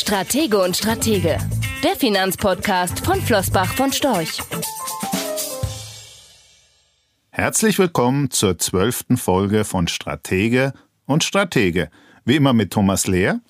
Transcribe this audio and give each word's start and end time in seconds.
Stratege 0.00 0.58
und 0.58 0.74
Stratege, 0.74 1.36
der 1.84 1.94
Finanzpodcast 1.94 3.04
von 3.04 3.20
Flossbach 3.20 3.70
von 3.74 3.92
Storch. 3.92 4.40
Herzlich 7.28 7.78
willkommen 7.78 8.30
zur 8.30 8.56
zwölften 8.58 9.18
Folge 9.18 9.64
von 9.64 9.88
Stratege 9.88 10.72
und 11.04 11.22
Stratege. 11.22 11.90
Wie 12.24 12.36
immer 12.36 12.54
mit 12.54 12.72
Thomas 12.72 13.06
Lehr 13.06 13.40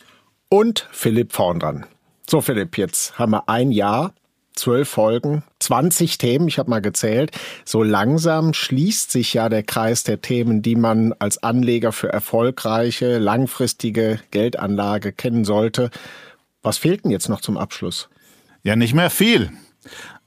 und 0.49 0.89
Philipp 0.91 1.33
vorn 1.33 1.61
dran. 1.61 1.87
So, 2.29 2.41
Philipp, 2.41 2.77
jetzt 2.77 3.17
haben 3.17 3.31
wir 3.31 3.49
ein 3.49 3.71
Jahr, 3.71 4.13
zwölf 4.57 4.89
Folgen, 4.89 5.45
20 5.61 6.19
Themen, 6.19 6.49
ich 6.49 6.59
habe 6.59 6.69
mal 6.69 6.83
gezählt. 6.83 7.31
So 7.65 7.85
langsam 7.85 8.55
schließt 8.55 9.13
sich 9.13 9.35
ja 9.35 9.49
der 9.49 9.63
Kreis 9.63 10.03
der 10.03 10.21
Themen, 10.21 10.63
die 10.63 10.75
man 10.75 11.15
als 11.21 11.43
Anleger 11.43 11.93
für 11.93 12.13
erfolgreiche, 12.13 13.19
langfristige 13.19 14.19
Geldanlage 14.33 15.13
kennen 15.13 15.45
sollte. 15.45 15.91
Was 16.63 16.79
fehlt 16.79 17.05
denn 17.05 17.11
jetzt 17.11 17.29
noch 17.29 17.41
zum 17.41 17.57
Abschluss? 17.57 18.09
Ja, 18.63 18.77
nicht 18.77 18.95
mehr 18.95 19.11
viel. 19.11 19.51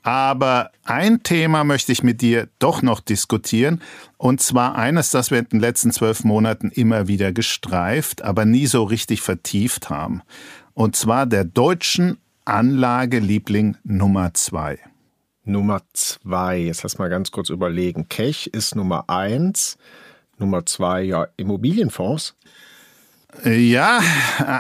Aber 0.01 0.71
ein 0.83 1.23
Thema 1.23 1.63
möchte 1.63 1.91
ich 1.93 2.03
mit 2.03 2.21
dir 2.21 2.49
doch 2.59 2.81
noch 2.81 2.99
diskutieren. 2.99 3.81
Und 4.17 4.41
zwar 4.41 4.75
eines, 4.75 5.11
das 5.11 5.31
wir 5.31 5.39
in 5.39 5.45
den 5.45 5.59
letzten 5.61 5.91
zwölf 5.91 6.23
Monaten 6.25 6.71
immer 6.71 7.07
wieder 7.07 7.31
gestreift, 7.31 8.21
aber 8.21 8.45
nie 8.45 8.67
so 8.67 8.83
richtig 8.83 9.21
vertieft 9.21 9.89
haben. 9.89 10.21
Und 10.73 10.95
zwar 10.95 11.25
der 11.25 11.45
deutschen 11.45 12.17
Anlageliebling 12.45 13.77
Nummer 13.83 14.33
zwei. 14.33 14.79
Nummer 15.45 15.81
zwei, 15.93 16.57
jetzt 16.57 16.83
lass 16.83 16.97
mal 16.97 17.09
ganz 17.09 17.31
kurz 17.31 17.49
überlegen. 17.49 18.09
Kech 18.09 18.47
ist 18.47 18.75
Nummer 18.75 19.09
eins. 19.09 19.77
Nummer 20.37 20.65
zwei, 20.65 21.03
ja, 21.03 21.27
Immobilienfonds. 21.37 22.35
Ja, 23.43 24.01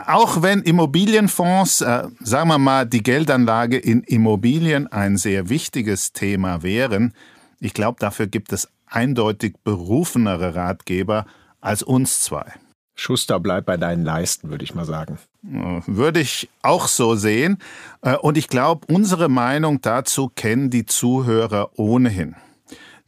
auch 0.07 0.41
wenn 0.41 0.61
Immobilienfonds, 0.61 1.81
äh, 1.81 2.07
sagen 2.19 2.49
wir 2.49 2.57
mal, 2.57 2.85
die 2.85 3.03
Geldanlage 3.03 3.77
in 3.77 4.01
Immobilien 4.01 4.87
ein 4.87 5.17
sehr 5.17 5.49
wichtiges 5.49 6.11
Thema 6.11 6.63
wären, 6.63 7.13
ich 7.59 7.73
glaube, 7.73 7.97
dafür 7.99 8.27
gibt 8.27 8.51
es 8.51 8.67
eindeutig 8.87 9.55
berufenere 9.63 10.55
Ratgeber 10.55 11.25
als 11.61 11.81
uns 11.81 12.21
zwei. 12.21 12.53
Schuster, 12.95 13.39
bleib 13.39 13.65
bei 13.65 13.77
deinen 13.77 14.03
Leisten, 14.03 14.49
würde 14.49 14.63
ich 14.63 14.75
mal 14.75 14.85
sagen. 14.85 15.17
Würde 15.41 16.19
ich 16.19 16.49
auch 16.61 16.87
so 16.87 17.15
sehen. 17.15 17.57
Äh, 18.01 18.15
und 18.17 18.37
ich 18.37 18.47
glaube, 18.47 18.85
unsere 18.91 19.29
Meinung 19.29 19.81
dazu 19.81 20.29
kennen 20.29 20.69
die 20.69 20.85
Zuhörer 20.85 21.71
ohnehin. 21.77 22.35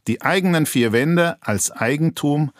Die 0.06 0.22
eigenen 0.22 0.66
vier 0.66 0.92
Wände 0.92 1.36
als 1.40 1.70
Eigentum 1.70 2.50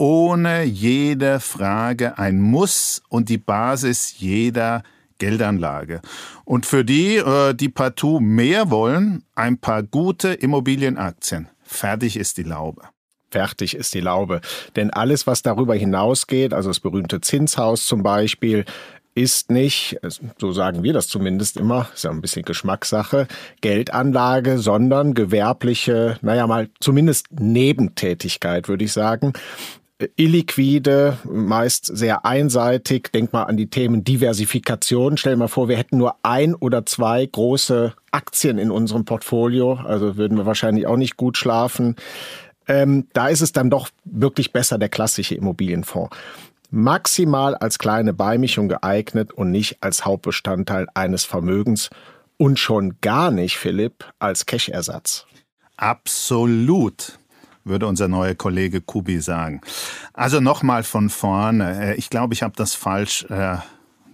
ohne 0.00 0.64
jede 0.64 1.40
Frage 1.40 2.16
ein 2.18 2.40
Muss 2.40 3.02
und 3.10 3.28
die 3.28 3.36
Basis 3.36 4.14
jeder 4.18 4.82
Geldanlage. 5.18 6.00
Und 6.46 6.64
für 6.64 6.86
die, 6.86 7.16
äh, 7.16 7.52
die 7.52 7.68
partout 7.68 8.18
mehr 8.18 8.70
wollen, 8.70 9.24
ein 9.34 9.58
paar 9.58 9.82
gute 9.82 10.32
Immobilienaktien. 10.32 11.50
Fertig 11.62 12.16
ist 12.16 12.38
die 12.38 12.42
Laube 12.44 12.82
fertig 13.32 13.76
ist 13.76 13.94
die 13.94 14.00
Laube. 14.00 14.40
Denn 14.74 14.90
alles, 14.90 15.28
was 15.28 15.42
darüber 15.42 15.76
hinausgeht, 15.76 16.52
also 16.52 16.68
das 16.68 16.80
berühmte 16.80 17.20
Zinshaus 17.20 17.86
zum 17.86 18.02
Beispiel, 18.02 18.64
ist 19.14 19.52
nicht, 19.52 19.98
so 20.38 20.50
sagen 20.50 20.82
wir 20.82 20.92
das 20.92 21.06
zumindest 21.06 21.56
immer, 21.56 21.88
ist 21.94 22.02
ja 22.02 22.10
ein 22.10 22.20
bisschen 22.20 22.42
Geschmackssache, 22.42 23.28
Geldanlage, 23.60 24.58
sondern 24.58 25.14
gewerbliche, 25.14 26.18
naja 26.22 26.48
mal 26.48 26.70
zumindest 26.80 27.26
Nebentätigkeit, 27.30 28.66
würde 28.66 28.84
ich 28.84 28.92
sagen 28.92 29.32
illiquide, 30.16 31.18
meist 31.24 31.86
sehr 31.86 32.24
einseitig. 32.24 33.10
Denk 33.12 33.32
mal 33.32 33.44
an 33.44 33.56
die 33.56 33.68
Themen 33.68 34.04
Diversifikation. 34.04 35.16
Stell 35.16 35.34
dir 35.34 35.38
mal 35.38 35.48
vor, 35.48 35.68
wir 35.68 35.76
hätten 35.76 35.98
nur 35.98 36.16
ein 36.22 36.54
oder 36.54 36.86
zwei 36.86 37.26
große 37.26 37.92
Aktien 38.10 38.58
in 38.58 38.70
unserem 38.70 39.04
Portfolio. 39.04 39.74
Also 39.74 40.16
würden 40.16 40.38
wir 40.38 40.46
wahrscheinlich 40.46 40.86
auch 40.86 40.96
nicht 40.96 41.16
gut 41.16 41.36
schlafen. 41.36 41.96
Ähm, 42.66 43.08
da 43.12 43.28
ist 43.28 43.40
es 43.40 43.52
dann 43.52 43.70
doch 43.70 43.88
wirklich 44.04 44.52
besser 44.52 44.78
der 44.78 44.88
klassische 44.88 45.34
Immobilienfonds. 45.34 46.16
Maximal 46.70 47.56
als 47.56 47.78
kleine 47.78 48.12
Beimischung 48.12 48.68
geeignet 48.68 49.32
und 49.32 49.50
nicht 49.50 49.78
als 49.80 50.04
Hauptbestandteil 50.04 50.86
eines 50.94 51.24
Vermögens 51.24 51.90
und 52.36 52.58
schon 52.58 52.96
gar 53.00 53.30
nicht, 53.30 53.58
Philipp, 53.58 54.04
als 54.18 54.46
Cash-Ersatz. 54.46 55.26
Absolut 55.76 57.19
würde 57.64 57.86
unser 57.86 58.08
neuer 58.08 58.34
Kollege 58.34 58.80
Kubi 58.80 59.20
sagen. 59.20 59.60
Also 60.12 60.40
nochmal 60.40 60.82
von 60.82 61.10
vorne. 61.10 61.92
Äh, 61.92 61.94
ich 61.96 62.10
glaube, 62.10 62.34
ich 62.34 62.42
habe 62.42 62.54
das 62.56 62.74
falsch, 62.74 63.24
äh, 63.30 63.56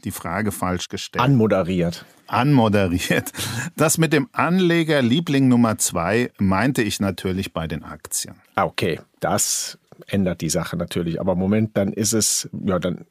die 0.05 0.11
Frage 0.11 0.53
falsch 0.53 0.89
gestellt. 0.89 1.23
Anmoderiert. 1.23 2.05
Anmoderiert. 2.27 3.33
Das 3.77 3.99
mit 3.99 4.13
dem 4.13 4.29
Anleger 4.33 5.03
Liebling 5.03 5.49
Nummer 5.49 5.79
zwei 5.79 6.31
meinte 6.39 6.83
ich 6.83 6.99
natürlich 7.01 7.53
bei 7.53 7.67
den 7.67 7.85
Aktien. 7.85 8.35
Ah, 8.57 8.65
okay, 8.65 9.01
das 9.21 9.79
ändert 10.07 10.41
die 10.41 10.51
Sache 10.51 10.77
natürlich. 10.77 11.21
Aber 11.21 11.35
Moment, 11.35 11.77
dann 11.77 11.93
ist 11.93 12.13
es, 12.13 12.49
ja, 12.65 12.79
dann 12.79 13.07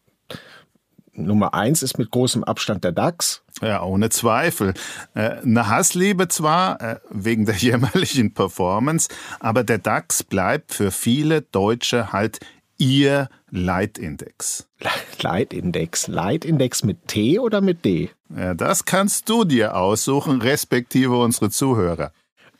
Nummer 1.15 1.53
eins 1.53 1.83
ist 1.83 1.97
mit 1.97 2.11
großem 2.11 2.43
Abstand 2.43 2.83
der 2.83 2.91
DAX. 2.91 3.43
Ja, 3.61 3.83
ohne 3.83 4.09
Zweifel. 4.09 4.73
Äh, 5.13 5.41
eine 5.41 5.67
Hassliebe 5.67 6.27
zwar, 6.27 6.81
äh, 6.81 6.99
wegen 7.09 7.45
der 7.45 7.55
jämmerlichen 7.55 8.33
Performance, 8.33 9.09
aber 9.39 9.63
der 9.63 9.77
DAX 9.77 10.23
bleibt 10.23 10.73
für 10.73 10.91
viele 10.91 11.41
Deutsche 11.41 12.11
halt 12.11 12.39
ihr 12.77 13.29
Leitindex. 13.49 14.67
Leitindex. 15.21 16.07
Leitindex 16.07 16.83
mit 16.83 17.07
T 17.07 17.39
oder 17.39 17.61
mit 17.61 17.85
D? 17.85 18.09
Ja, 18.35 18.53
das 18.53 18.85
kannst 18.85 19.29
du 19.29 19.45
dir 19.45 19.77
aussuchen, 19.77 20.41
respektive 20.41 21.17
unsere 21.17 21.49
Zuhörer. 21.49 22.11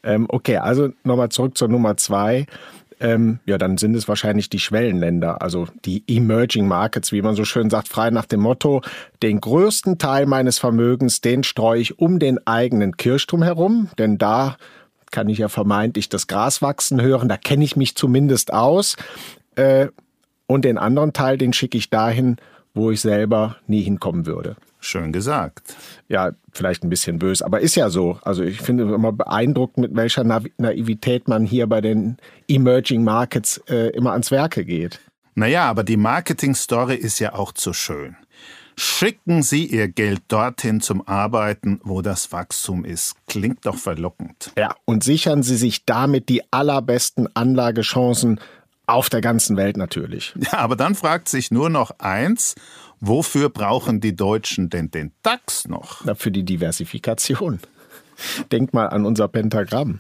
Ähm, 0.04 0.28
okay, 0.30 0.58
also 0.58 0.90
nochmal 1.04 1.30
zurück 1.30 1.58
zur 1.58 1.68
Nummer 1.68 1.98
zwei 1.98 2.46
ähm, 3.00 3.40
ja, 3.46 3.58
dann 3.58 3.78
sind 3.78 3.96
es 3.96 4.08
wahrscheinlich 4.08 4.50
die 4.50 4.60
Schwellenländer, 4.60 5.42
also 5.42 5.68
die 5.86 6.04
Emerging 6.08 6.68
Markets, 6.68 7.12
wie 7.12 7.22
man 7.22 7.36
so 7.36 7.46
schön 7.46 7.70
sagt, 7.70 7.88
frei 7.88 8.10
nach 8.10 8.26
dem 8.26 8.42
Motto, 8.42 8.82
den 9.22 9.42
größten 9.42 9.98
Teil 9.98 10.26
meines 10.26 10.60
Vermögens, 10.60 11.22
den 11.22 11.44
streue 11.44 11.82
ich 11.82 12.00
um 12.00 12.20
den 12.20 12.46
eigenen 12.48 12.98
Kirchturm 12.98 13.44
herum, 13.44 13.90
denn 13.98 14.18
da 14.18 14.58
kann 15.12 15.30
ich 15.30 15.40
ja 15.40 15.50
vermeintlich 15.50 16.10
das 16.10 16.28
Gras 16.28 16.62
wachsen 16.62 17.02
hören, 17.02 17.30
da 17.30 17.38
kenne 17.38 17.64
ich 17.64 17.76
mich 17.76 17.96
zumindest 17.96 18.54
aus. 18.54 18.96
Äh, 19.56 19.88
und 20.48 20.64
den 20.64 20.78
anderen 20.78 21.14
Teil, 21.14 21.38
den 21.38 21.54
schicke 21.54 21.78
ich 21.78 21.90
dahin, 21.90 22.38
wo 22.74 22.92
ich 22.92 23.02
selber 23.02 23.58
nie 23.68 23.82
hinkommen 23.82 24.26
würde. 24.26 24.58
Schön 24.86 25.12
gesagt. 25.12 25.76
Ja, 26.10 26.34
vielleicht 26.52 26.84
ein 26.84 26.90
bisschen 26.90 27.18
böse, 27.18 27.44
aber 27.44 27.60
ist 27.60 27.76
ja 27.76 27.90
so. 27.90 28.20
Also 28.22 28.44
ich 28.44 28.62
finde 28.62 28.84
immer 28.84 29.12
beeindruckend, 29.12 29.88
mit 29.88 29.96
welcher 29.96 30.24
Naivität 30.24 31.28
man 31.28 31.44
hier 31.44 31.66
bei 31.66 31.82
den 31.82 32.18
Emerging 32.48 33.04
Markets 33.04 33.58
äh, 33.68 33.90
immer 33.96 34.12
ans 34.12 34.30
Werke 34.30 34.64
geht. 34.64 35.00
Naja, 35.34 35.64
aber 35.64 35.84
die 35.84 35.98
Marketing-Story 35.98 36.94
ist 36.96 37.18
ja 37.18 37.34
auch 37.34 37.52
zu 37.52 37.74
schön. 37.74 38.16
Schicken 38.78 39.42
Sie 39.42 39.66
Ihr 39.66 39.88
Geld 39.88 40.22
dorthin 40.28 40.82
zum 40.82 41.08
Arbeiten, 41.08 41.80
wo 41.84 42.04
das 42.04 42.32
Wachstum 42.32 42.86
ist. 42.86 43.16
Klingt 43.28 43.66
doch 43.66 43.78
verlockend. 43.78 44.52
Ja, 44.56 44.76
und 44.86 45.04
sichern 45.04 45.42
Sie 45.42 45.58
sich 45.58 45.86
damit 45.86 46.30
die 46.30 46.44
allerbesten 46.52 47.28
Anlagechancen 47.36 48.40
auf 48.88 49.10
der 49.10 49.22
ganzen 49.22 49.58
Welt 49.58 49.78
natürlich. 49.78 50.34
Ja, 50.52 50.60
aber 50.60 50.76
dann 50.76 50.96
fragt 50.96 51.30
sich 51.30 51.52
nur 51.52 51.70
noch 51.70 52.00
eins, 52.00 52.56
Wofür 53.08 53.50
brauchen 53.50 54.02
die 54.02 54.16
Deutschen 54.16 54.72
denn 54.72 54.90
den 54.90 55.12
DAX 55.22 55.68
noch? 55.68 56.04
Na, 56.06 56.16
für 56.16 56.32
die 56.32 56.44
Diversifikation. 56.44 57.60
Denk 58.52 58.74
mal 58.74 58.88
an 58.88 59.06
unser 59.06 59.28
Pentagramm. 59.28 60.00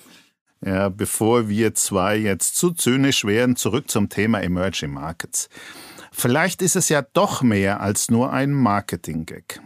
Ja, 0.66 0.89
bevor 0.89 1.47
wir 1.47 1.75
zwei 1.75 2.17
jetzt 2.17 2.55
zu 2.55 2.71
zynisch 2.71 3.23
werden, 3.23 3.55
zurück 3.57 3.91
zum 3.91 4.09
Thema 4.09 4.41
Emerging 4.41 4.91
Markets. 4.91 5.49
Vielleicht 6.11 6.63
ist 6.63 6.75
es 6.75 6.89
ja 6.89 7.03
doch 7.13 7.43
mehr 7.43 7.79
als 7.79 8.09
nur 8.09 8.33
ein 8.33 8.51
Marketing-Gag. 8.51 9.61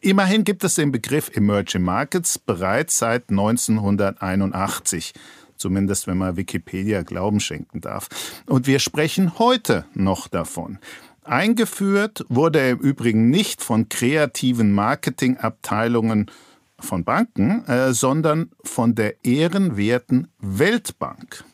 Immerhin 0.00 0.42
gibt 0.42 0.64
es 0.64 0.74
den 0.74 0.90
Begriff 0.90 1.30
Emerging 1.32 1.82
Markets 1.82 2.40
bereits 2.40 2.98
seit 2.98 3.30
1981 3.30 5.12
zumindest 5.60 6.06
wenn 6.06 6.18
man 6.18 6.36
Wikipedia 6.36 7.02
Glauben 7.02 7.38
schenken 7.38 7.80
darf. 7.80 8.08
Und 8.46 8.66
wir 8.66 8.78
sprechen 8.78 9.38
heute 9.38 9.84
noch 9.94 10.26
davon. 10.26 10.78
Eingeführt 11.24 12.24
wurde 12.28 12.60
er 12.60 12.70
im 12.70 12.78
Übrigen 12.78 13.30
nicht 13.30 13.62
von 13.62 13.88
kreativen 13.88 14.72
Marketingabteilungen 14.72 16.30
von 16.78 17.04
Banken, 17.04 17.64
äh, 17.66 17.92
sondern 17.92 18.50
von 18.64 18.94
der 18.94 19.24
ehrenwerten 19.24 20.28
Weltbank. 20.38 21.44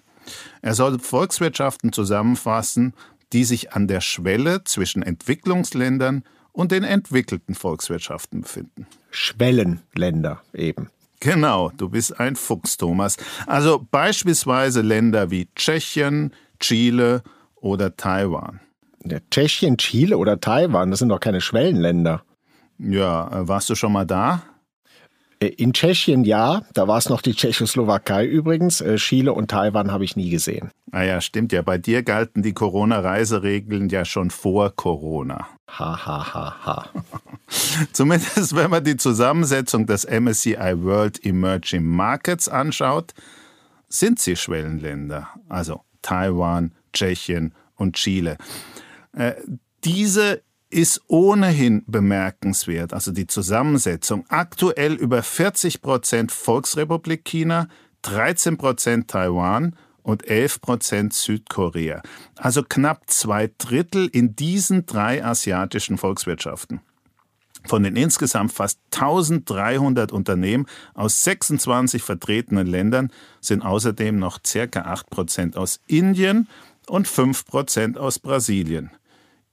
Er 0.63 0.75
soll 0.75 0.99
Volkswirtschaften 0.99 1.93
zusammenfassen, 1.93 2.95
die 3.33 3.45
sich 3.45 3.73
an 3.73 3.89
der 3.89 4.01
Schwelle 4.01 4.65
zwischen 4.65 5.03
Entwicklungsländern 5.03 6.23
und 6.53 6.73
den 6.73 6.85
entwickelten 6.85 7.55
Volkswirtschaften 7.55 8.43
befinden. 8.43 8.87
Schwellenländer 9.11 10.43
eben. 10.55 10.91
Genau, 11.21 11.73
du 11.77 11.89
bist 11.89 12.21
ein 12.21 12.37
Fuchs, 12.37 12.77
Thomas. 12.77 13.17
Also 13.47 13.85
beispielsweise 13.91 14.83
Länder 14.83 15.31
wie 15.31 15.49
Tschechien, 15.55 16.33
Chile 16.61 17.23
oder 17.57 17.97
Taiwan. 17.97 18.61
Ja, 19.11 19.19
Tschechien, 19.31 19.77
Chile 19.79 20.19
oder 20.19 20.41
Taiwan, 20.41 20.91
das 20.91 21.01
sind 21.01 21.09
doch 21.09 21.21
keine 21.21 21.41
Schwellenländer. 21.41 22.23
Ja, 22.79 23.29
äh, 23.29 23.49
warst 23.49 23.71
du 23.71 23.75
schon 23.75 23.93
mal 23.93 24.05
da? 24.05 24.43
Äh, 25.39 25.49
in 25.49 25.73
Tschechien 25.73 26.25
ja, 26.25 26.63
da 26.73 26.89
war 26.89 26.99
es 26.99 27.09
noch 27.09 27.21
die 27.21 27.35
Tschechoslowakei 27.35 28.27
übrigens. 28.27 28.81
Äh, 28.81 28.97
Chile 28.97 29.33
und 29.33 29.51
Taiwan 29.51 29.93
habe 29.93 30.05
ich 30.05 30.17
nie 30.17 30.31
gesehen. 30.31 30.71
Ah 30.93 31.03
ja, 31.03 31.21
stimmt 31.21 31.53
ja. 31.53 31.63
Bei 31.63 31.79
dir 31.79 32.03
galten 32.03 32.43
die 32.43 32.55
Corona-Reiseregeln 32.55 33.89
ja 33.89 34.05
schon 34.05 34.31
vor 34.31 34.75
Corona. 34.75 35.47
Ha, 35.69 36.07
ha, 36.07 36.35
ha, 36.35 36.57
ha. 36.65 36.91
Zumindest 37.93 38.57
wenn 38.57 38.71
man 38.71 38.85
die 38.85 38.97
Zusammensetzung 38.97 39.87
des 39.87 40.07
MSCI 40.09 40.83
World 40.83 41.25
Emerging 41.25 41.85
Markets 41.85 42.49
anschaut, 42.49 43.13
sind 43.89 44.19
sie 44.19 44.37
Schwellenländer. 44.37 45.29
Also 45.49 45.83
Taiwan, 46.03 46.73
Tschechien 46.93 47.53
und 47.75 47.97
Chile. 47.97 48.37
Äh, 49.17 49.35
diese 49.83 50.43
ist 50.69 51.01
ohnehin 51.09 51.85
bemerkenswert, 51.87 52.93
also 52.93 53.13
die 53.13 53.27
Zusammensetzung. 53.27 54.25
Aktuell 54.29 54.95
über 54.95 55.23
40 55.23 55.81
Prozent 55.81 56.33
Volksrepublik 56.33 57.25
China, 57.25 57.69
13 58.03 58.59
Prozent 58.59 59.09
Taiwan 59.09 59.75
und 60.03 60.29
11 60.29 60.61
Prozent 60.61 61.15
Südkorea. 61.15 62.03
Also 62.37 62.63
knapp 62.63 63.09
zwei 63.09 63.51
Drittel 63.59 64.07
in 64.07 64.37
diesen 64.37 64.87
drei 64.87 65.25
asiatischen 65.25 65.99
Volkswirtschaften. 65.99 66.81
Von 67.65 67.83
den 67.83 67.97
insgesamt 67.97 68.53
fast 68.53 68.79
1300 68.93 70.13
Unternehmen 70.13 70.67
aus 70.95 71.23
26 71.23 72.03
vertretenen 72.03 72.67
Ländern 72.67 73.11
sind 73.41 73.63
außerdem 73.63 74.19
noch 74.19 74.39
circa 74.47 74.83
8 74.83 75.11
Prozent 75.11 75.57
aus 75.57 75.81
Indien 75.87 76.49
und 76.87 77.09
5 77.09 77.47
Prozent 77.47 77.99
aus 77.99 78.19
Brasilien. 78.19 78.91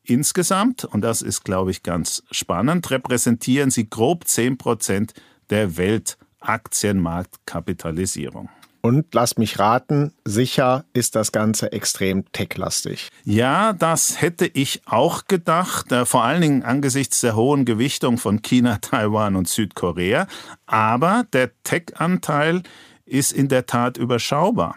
Insgesamt, 0.06 0.86
und 0.86 1.02
das 1.02 1.22
ist, 1.22 1.44
glaube 1.44 1.72
ich, 1.72 1.84
ganz 1.84 2.24
spannend, 2.30 2.92
repräsentieren 2.92 3.72
sie 3.72 3.90
grob 3.90 4.28
10 4.28 4.58
Prozent 4.58 5.14
der 5.50 5.78
Weltaktienmarktkapitalisierung. 5.78 8.50
Und 8.86 9.14
lass 9.14 9.38
mich 9.38 9.60
raten, 9.60 10.12
sicher 10.26 10.84
ist 10.92 11.16
das 11.16 11.32
Ganze 11.32 11.72
extrem 11.72 12.30
techlastig. 12.34 13.08
Ja, 13.24 13.72
das 13.72 14.22
hätte 14.22 14.46
ich 14.46 14.82
auch 14.86 15.28
gedacht, 15.28 15.90
äh, 15.94 16.06
vor 16.06 16.26
allen 16.26 16.42
Dingen 16.42 16.64
angesichts 16.64 17.22
der 17.22 17.38
hohen 17.38 17.64
Gewichtung 17.64 18.18
von 18.18 18.42
China, 18.42 18.78
Taiwan 18.82 19.38
und 19.38 19.48
Südkorea. 19.48 20.28
Aber 20.66 21.26
der 21.32 21.52
Tech-Anteil 21.64 22.64
ist 23.06 23.32
in 23.32 23.48
der 23.48 23.68
Tat 23.68 23.98
überschaubar 23.98 24.76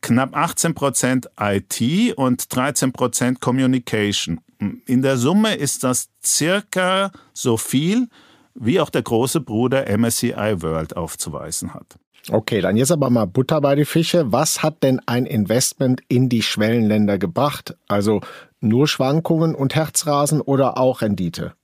knapp 0.00 0.36
18 0.36 0.74
Prozent 0.74 1.28
IT 1.38 2.16
und 2.16 2.54
13 2.54 2.92
Prozent 2.92 3.40
Communication. 3.40 4.40
In 4.86 5.02
der 5.02 5.16
Summe 5.16 5.54
ist 5.54 5.84
das 5.84 6.08
circa 6.24 7.12
so 7.32 7.56
viel, 7.56 8.08
wie 8.54 8.80
auch 8.80 8.90
der 8.90 9.02
große 9.02 9.40
Bruder 9.40 9.86
MSCI 9.96 10.62
World 10.62 10.96
aufzuweisen 10.96 11.74
hat. 11.74 11.98
Okay, 12.30 12.60
dann 12.60 12.76
jetzt 12.76 12.92
aber 12.92 13.08
mal 13.08 13.26
Butter 13.26 13.60
bei 13.60 13.74
die 13.74 13.84
Fische. 13.84 14.32
Was 14.32 14.62
hat 14.62 14.82
denn 14.82 15.00
ein 15.06 15.24
Investment 15.24 16.02
in 16.08 16.28
die 16.28 16.42
Schwellenländer 16.42 17.18
gebracht? 17.18 17.76
Also 17.86 18.20
nur 18.60 18.88
Schwankungen 18.88 19.54
und 19.54 19.74
Herzrasen 19.74 20.40
oder 20.40 20.76
auch 20.76 21.00
Rendite? 21.00 21.54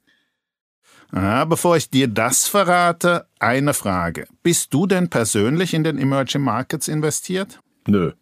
Ja, 1.13 1.45
bevor 1.45 1.77
ich 1.77 1.91
dir 1.91 2.09
das 2.09 2.49
verrate, 2.49 3.27
eine 3.39 3.75
Frage. 3.75 4.27
Bist 4.43 4.73
du 4.73 4.87
denn 4.87 5.11
persönlich 5.11 5.75
in 5.75 5.85
den 5.85 5.99
Emerging 5.99 6.43
Markets 6.43 6.89
investiert? 6.89 7.61
Nö. 7.87 8.13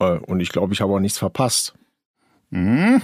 Äh, 0.00 0.18
und 0.18 0.40
ich 0.40 0.48
glaube, 0.48 0.72
ich 0.72 0.80
habe 0.80 0.92
auch 0.92 1.00
nichts 1.00 1.18
verpasst. 1.18 1.74
Hm, 2.50 3.00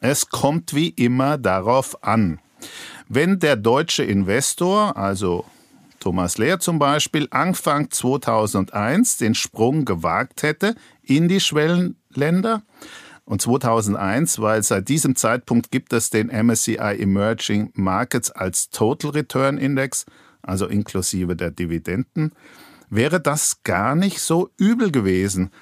es 0.00 0.28
kommt 0.28 0.74
wie 0.74 0.88
immer 0.88 1.38
darauf 1.38 2.02
an. 2.02 2.40
Wenn 3.08 3.38
der 3.38 3.56
deutsche 3.56 4.02
Investor, 4.02 4.96
also 4.96 5.44
Thomas 6.00 6.38
Lehr 6.38 6.58
zum 6.58 6.78
Beispiel, 6.78 7.28
Anfang 7.30 7.90
2001 7.90 9.18
den 9.18 9.34
Sprung 9.34 9.84
gewagt 9.84 10.42
hätte 10.42 10.74
in 11.02 11.28
die 11.28 11.40
Schwellenländer, 11.40 12.62
und 13.30 13.40
2001, 13.40 14.40
weil 14.40 14.60
seit 14.64 14.88
diesem 14.88 15.14
Zeitpunkt 15.14 15.70
gibt 15.70 15.92
es 15.92 16.10
den 16.10 16.26
MSCI 16.26 16.96
Emerging 16.98 17.70
Markets 17.74 18.32
als 18.32 18.70
Total 18.70 19.12
Return 19.12 19.56
Index, 19.56 20.04
also 20.42 20.66
inklusive 20.66 21.36
der 21.36 21.52
Dividenden, 21.52 22.32
wäre 22.88 23.20
das 23.20 23.62
gar 23.62 23.94
nicht 23.94 24.20
so 24.20 24.50
übel 24.56 24.90
gewesen 24.90 25.52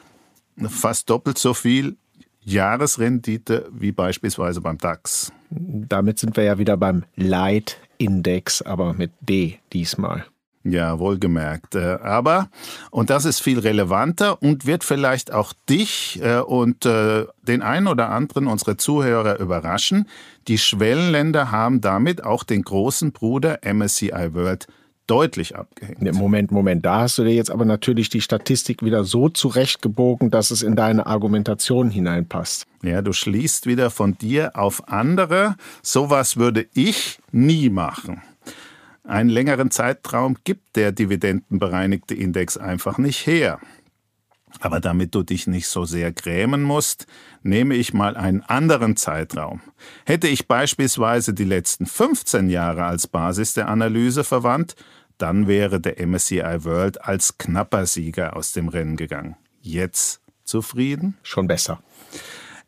fast 0.69 1.09
doppelt 1.11 1.39
so 1.39 1.55
viel 1.55 1.97
Jahresrendite 2.41 3.69
wie 3.73 3.93
beispielsweise 3.93 4.61
beim 4.61 4.79
DAX. 4.79 5.33
Damit 5.51 6.19
sind 6.19 6.37
wir 6.37 6.45
ja 6.45 6.59
wieder 6.59 6.77
beim 6.77 7.05
Leitindex, 7.17 8.63
aber 8.63 8.95
mit 8.95 9.13
D 9.21 9.59
diesmal. 9.73 10.25
Ja, 10.65 10.99
wohlgemerkt. 10.99 11.77
Äh, 11.77 11.99
aber, 12.03 12.51
und 12.91 13.11
das 13.11 13.25
ist 13.25 13.41
viel 13.41 13.59
relevanter 13.59 14.43
und 14.43 14.67
wird 14.67 14.85
vielleicht 14.85 15.33
auch 15.33 15.53
dich 15.69 16.21
äh, 16.23 16.41
und 16.41 16.85
äh, 16.85 17.27
den 17.43 17.63
einen 17.63 17.87
oder 17.87 18.11
anderen 18.11 18.47
unserer 18.47 18.77
Zuhörer 18.77 19.39
überraschen, 19.39 20.09
die 20.47 20.59
Schwellenländer 20.59 21.51
haben 21.51 21.81
damit 21.81 22.25
auch 22.25 22.45
den 22.45 22.63
großen 22.63 23.13
Bruder 23.13 23.61
MSCI 23.63 24.35
World 24.35 24.67
deutlich 25.09 25.57
abgehängt. 25.57 26.01
Moment, 26.15 26.53
Moment, 26.53 26.85
da 26.85 27.01
hast 27.01 27.19
du 27.19 27.25
dir 27.25 27.35
jetzt 27.35 27.51
aber 27.51 27.65
natürlich 27.65 28.09
die 28.09 28.21
Statistik 28.21 28.83
wieder 28.83 29.05
so 29.05 29.29
zurechtgebogen, 29.29 30.31
dass 30.31 30.51
es 30.51 30.63
in 30.63 30.77
deine 30.77 31.07
Argumentation 31.07 31.91
hineinpasst. 31.91 32.67
Ja, 32.83 33.03
du 33.03 33.13
schließt 33.13 33.67
wieder 33.67 33.91
von 33.91 34.17
dir 34.17 34.53
auf 34.55 34.89
andere. 34.89 35.57
Sowas 35.83 36.37
würde 36.37 36.67
ich 36.75 37.19
nie 37.33 37.71
machen. 37.71 38.23
Einen 39.05 39.31
längeren 39.31 39.71
Zeitraum 39.71 40.37
gibt 40.45 40.77
der 40.77 40.93
dividendenbereinigte 40.93 42.15
Index 42.15 42.57
einfach 42.57 42.99
nicht 42.99 43.27
her. 43.27 43.59
Aber 44.61 44.81
damit 44.81 45.15
du 45.15 45.23
dich 45.23 45.47
nicht 45.47 45.69
so 45.69 45.85
sehr 45.85 46.13
grämen 46.13 46.63
musst, 46.63 47.07
nehme 47.43 47.75
ich 47.75 47.95
mal 47.95 48.17
einen 48.17 48.43
anderen 48.43 48.97
Zeitraum. 48.97 49.61
Hätte 50.05 50.29
ich 50.29 50.49
beispielsweise 50.49 51.35
die 51.35 51.45
letzten 51.45 51.87
15 51.87 52.49
Jahre 52.49 52.85
als 52.85 53.07
Basis 53.07 53.55
der 53.55 53.69
Analyse 53.69 54.25
verwandt, 54.25 54.75
dann 55.19 55.47
wäre 55.47 55.81
der 55.81 56.05
MSCI 56.05 56.65
World 56.65 57.05
als 57.05 57.39
knapper 57.39 57.87
Sieger 57.87 58.37
aus 58.37 58.51
dem 58.53 58.69
Rennen 58.69 58.97
gegangen. 58.97 59.37
Jetzt 59.61 60.21
zufrieden? 60.45 61.17
Schon 61.23 61.47
besser. 61.47 61.81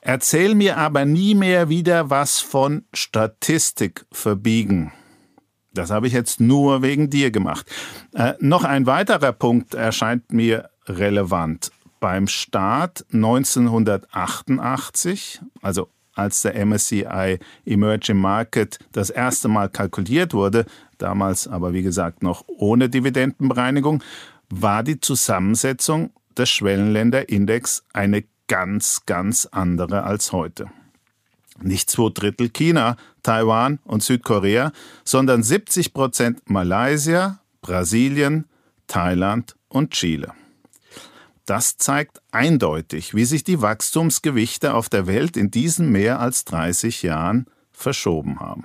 Erzähl 0.01 0.55
mir 0.55 0.79
aber 0.79 1.05
nie 1.05 1.35
mehr 1.35 1.69
wieder 1.69 2.09
was 2.11 2.41
von 2.41 2.85
Statistik 2.93 4.07
verbiegen. 4.11 4.93
Das 5.73 5.91
habe 5.91 6.09
ich 6.09 6.13
jetzt 6.13 6.41
nur 6.41 6.83
wegen 6.83 7.11
dir 7.11 7.31
gemacht. 7.31 7.65
Äh, 8.13 8.35
noch 8.41 8.65
ein 8.65 8.87
weiterer 8.87 9.31
Punkt 9.33 9.75
erscheint 9.75 10.33
mir 10.33 10.69
relevant. 10.87 11.71
Beim 12.01 12.27
Start 12.27 13.07
1988, 13.13 15.41
also 15.63 15.89
als 16.21 16.43
der 16.43 16.55
MSCI 16.67 17.39
Emerging 17.65 18.19
Market 18.19 18.79
das 18.93 19.11
erste 19.11 19.49
Mal 19.49 19.69
kalkuliert 19.69 20.35
wurde, 20.35 20.67
damals 20.99 21.49
aber 21.49 21.73
wie 21.73 21.83
gesagt 21.83 22.23
noch 22.23 22.45
ohne 22.47 22.89
Dividendenbereinigung, 22.89 24.03
war 24.51 24.83
die 24.83 25.01
Zusammensetzung 25.01 26.11
des 26.37 26.51
Schwellenländerindex 26.51 27.85
eine 27.93 28.25
ganz, 28.49 29.07
ganz 29.07 29.47
andere 29.51 30.03
als 30.03 30.33
heute. 30.33 30.71
Nicht 31.63 31.91
zwei 31.91 32.11
Drittel 32.13 32.49
China, 32.51 32.97
Taiwan 33.23 33.79
und 33.85 34.03
Südkorea, 34.03 34.73
sondern 35.05 35.43
70 35.43 35.93
Prozent 35.93 36.51
Malaysia, 36.51 37.41
Brasilien, 37.61 38.47
Thailand 38.87 39.57
und 39.69 39.93
Chile. 39.93 40.33
Das 41.47 41.77
zeigt 41.77 42.21
eindeutig, 42.31 43.15
wie 43.15 43.25
sich 43.25 43.45
die 43.45 43.63
Wachstumsgewichte 43.63 44.75
auf 44.75 44.89
der 44.89 45.07
Welt 45.07 45.37
in 45.37 45.51
diesen 45.51 45.91
mehr 45.91 46.21
als 46.21 46.45
30 46.45 47.03
Jahren 47.03 47.47
verschoben 47.73 48.41
haben. 48.41 48.65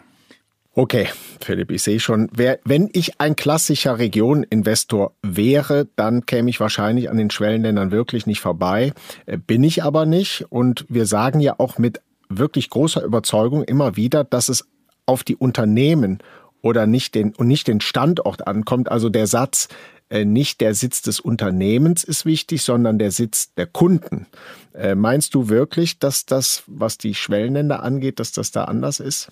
Okay, 0.78 1.08
Philipp, 1.40 1.72
ich 1.72 1.84
sehe 1.84 2.02
schon, 2.02 2.30
wer, 2.34 2.60
wenn 2.66 2.90
ich 2.92 3.22
ein 3.22 3.38
klassischer 3.38 3.98
Regioninvestor 3.98 5.14
wäre, 5.22 5.88
dann 5.96 6.26
käme 6.26 6.50
ich 6.50 6.60
wahrscheinlich 6.60 7.10
an 7.10 7.16
den 7.16 7.30
Schwellenländern 7.30 7.92
wirklich 7.92 8.26
nicht 8.26 8.42
vorbei. 8.42 8.92
Äh, 9.26 9.38
bin 9.38 9.64
ich 9.64 9.84
aber 9.84 10.06
nicht. 10.06 10.46
Und 10.50 10.86
wir 10.90 11.06
sagen 11.06 11.40
ja 11.40 11.56
auch 11.60 11.78
mit 11.78 12.02
wirklich 12.28 12.70
großer 12.70 13.04
Überzeugung 13.04 13.64
immer 13.64 13.96
wieder, 13.96 14.26
dass 14.26 14.50
es 14.50 14.68
auf 15.06 15.24
die 15.24 15.38
Unternehmen 15.38 16.20
oder 16.66 16.88
nicht 16.88 17.14
den, 17.14 17.36
und 17.36 17.48
nicht 17.48 17.68
den 17.68 17.80
Standort 17.80 18.48
ankommt. 18.48 18.90
Also 18.90 19.10
der 19.10 19.28
Satz, 19.28 19.68
äh, 20.10 20.26
nicht 20.26 20.62
der 20.62 20.74
Sitz 20.74 21.04
des 21.04 21.20
Unternehmens 21.20 22.04
ist 22.04 22.26
wichtig, 22.26 22.64
sondern 22.64 22.98
der 22.98 23.12
Sitz 23.12 23.54
der 23.54 23.68
Kunden. 23.68 24.26
Äh, 24.74 24.96
meinst 24.96 25.36
du 25.36 25.48
wirklich, 25.48 26.00
dass 26.00 26.26
das, 26.26 26.64
was 26.66 26.98
die 26.98 27.14
Schwellenländer 27.14 27.84
angeht, 27.84 28.20
dass 28.20 28.32
das 28.32 28.50
da 28.50 28.64
anders 28.64 29.00
ist? 29.00 29.32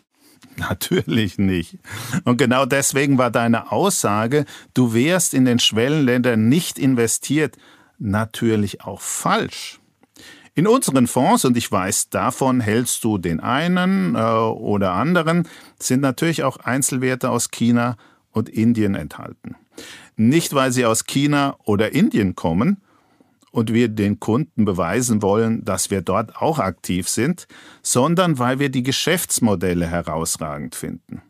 Natürlich 0.58 1.40
nicht. 1.40 1.80
Und 2.24 2.38
genau 2.38 2.68
deswegen 2.68 3.18
war 3.18 3.32
deine 3.32 3.72
Aussage, 3.72 4.46
du 4.76 4.94
wärst 4.94 5.34
in 5.34 5.46
den 5.46 5.58
Schwellenländern 5.58 6.48
nicht 6.48 6.78
investiert, 6.78 7.58
natürlich 7.98 8.84
auch 8.84 9.02
falsch. 9.02 9.80
In 10.56 10.68
unseren 10.68 11.08
Fonds, 11.08 11.46
und 11.46 11.58
ich 11.58 11.72
weiß, 11.72 12.10
davon 12.10 12.60
hältst 12.62 13.04
du 13.04 13.18
den 13.18 13.40
einen 13.40 14.14
äh, 14.16 14.20
oder 14.20 14.94
anderen, 14.94 15.48
sind 15.80 16.02
natürlich 16.02 16.44
auch 16.44 16.58
Einzelwerte 16.58 17.32
aus 17.32 17.50
China 17.50 17.98
und 18.32 18.50
Indien 18.50 18.94
enthalten. 18.94 19.56
Nicht, 20.16 20.54
weil 20.54 20.72
sie 20.72 20.86
aus 20.86 21.06
China 21.06 21.58
oder 21.64 21.94
Indien 21.94 22.36
kommen 22.36 22.82
und 23.52 23.74
wir 23.74 23.88
den 23.88 24.20
Kunden 24.20 24.64
beweisen 24.66 25.24
wollen, 25.24 25.66
dass 25.66 25.90
wir 25.90 26.02
dort 26.02 26.36
auch 26.36 26.60
aktiv 26.60 27.10
sind, 27.10 27.48
sondern 27.82 28.38
weil 28.38 28.60
wir 28.60 28.70
die 28.70 28.84
Geschäftsmodelle 28.84 29.88
herausragend 29.88 30.76
finden. 30.76 31.24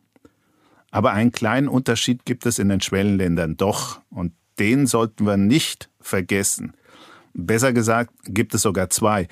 Aber 0.92 1.14
einen 1.14 1.32
kleinen 1.32 1.70
Unterschied 1.70 2.26
gibt 2.26 2.46
es 2.46 2.60
in 2.60 2.68
den 2.68 2.82
Schwellenländern 2.82 3.56
doch, 3.56 4.02
und 4.10 4.34
den 4.60 4.86
sollten 4.86 5.26
wir 5.26 5.38
nicht 5.38 5.90
vergessen. 6.00 6.74
Besser 7.34 7.74
gesagt, 7.74 8.12
gibt 8.26 8.54
es 8.54 8.62
sogar 8.62 8.90
zwei. 8.90 9.28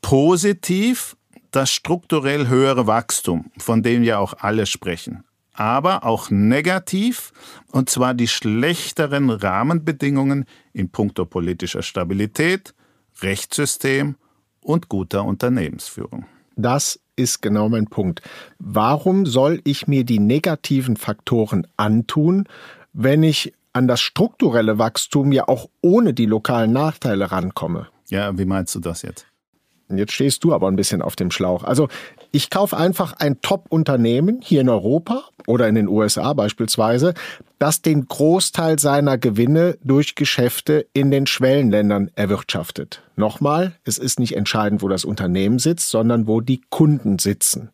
Positiv 0.00 1.16
das 1.50 1.70
strukturell 1.70 2.48
höhere 2.48 2.86
Wachstum, 2.86 3.50
von 3.58 3.82
dem 3.82 4.02
ja 4.02 4.18
auch 4.18 4.34
alle 4.38 4.66
sprechen. 4.66 5.24
Aber 5.52 6.04
auch 6.04 6.30
negativ, 6.30 7.32
und 7.70 7.88
zwar 7.88 8.12
die 8.12 8.26
schlechteren 8.26 9.30
Rahmenbedingungen 9.30 10.46
in 10.72 10.90
puncto 10.90 11.24
politischer 11.24 11.82
Stabilität, 11.82 12.74
Rechtssystem 13.20 14.16
und 14.60 14.88
guter 14.88 15.24
Unternehmensführung. 15.24 16.26
Das 16.56 16.98
ist 17.14 17.40
genau 17.40 17.68
mein 17.68 17.86
Punkt. 17.86 18.22
Warum 18.58 19.26
soll 19.26 19.60
ich 19.62 19.86
mir 19.86 20.04
die 20.04 20.18
negativen 20.18 20.96
Faktoren 20.96 21.66
antun, 21.76 22.48
wenn 22.92 23.22
ich 23.22 23.52
an 23.74 23.86
das 23.86 24.00
strukturelle 24.00 24.78
Wachstum 24.78 25.32
ja 25.32 25.46
auch 25.48 25.68
ohne 25.82 26.14
die 26.14 26.26
lokalen 26.26 26.72
Nachteile 26.72 27.30
rankomme. 27.30 27.88
Ja, 28.08 28.36
wie 28.38 28.46
meinst 28.46 28.74
du 28.74 28.80
das 28.80 29.02
jetzt? 29.02 29.26
Jetzt 29.90 30.12
stehst 30.12 30.42
du 30.44 30.54
aber 30.54 30.68
ein 30.68 30.76
bisschen 30.76 31.02
auf 31.02 31.14
dem 31.14 31.30
Schlauch. 31.30 31.62
Also 31.62 31.88
ich 32.32 32.48
kaufe 32.48 32.76
einfach 32.76 33.12
ein 33.18 33.40
Top-Unternehmen 33.42 34.40
hier 34.42 34.62
in 34.62 34.68
Europa 34.68 35.24
oder 35.46 35.68
in 35.68 35.74
den 35.74 35.88
USA 35.88 36.32
beispielsweise, 36.32 37.12
das 37.64 37.80
den 37.80 38.06
Großteil 38.06 38.78
seiner 38.78 39.16
Gewinne 39.16 39.78
durch 39.82 40.16
Geschäfte 40.16 40.86
in 40.92 41.10
den 41.10 41.26
Schwellenländern 41.26 42.10
erwirtschaftet. 42.14 43.02
Nochmal, 43.16 43.72
es 43.84 43.96
ist 43.96 44.20
nicht 44.20 44.36
entscheidend, 44.36 44.82
wo 44.82 44.88
das 44.88 45.06
Unternehmen 45.06 45.58
sitzt, 45.58 45.88
sondern 45.88 46.26
wo 46.26 46.42
die 46.42 46.60
Kunden 46.68 47.18
sitzen. 47.18 47.70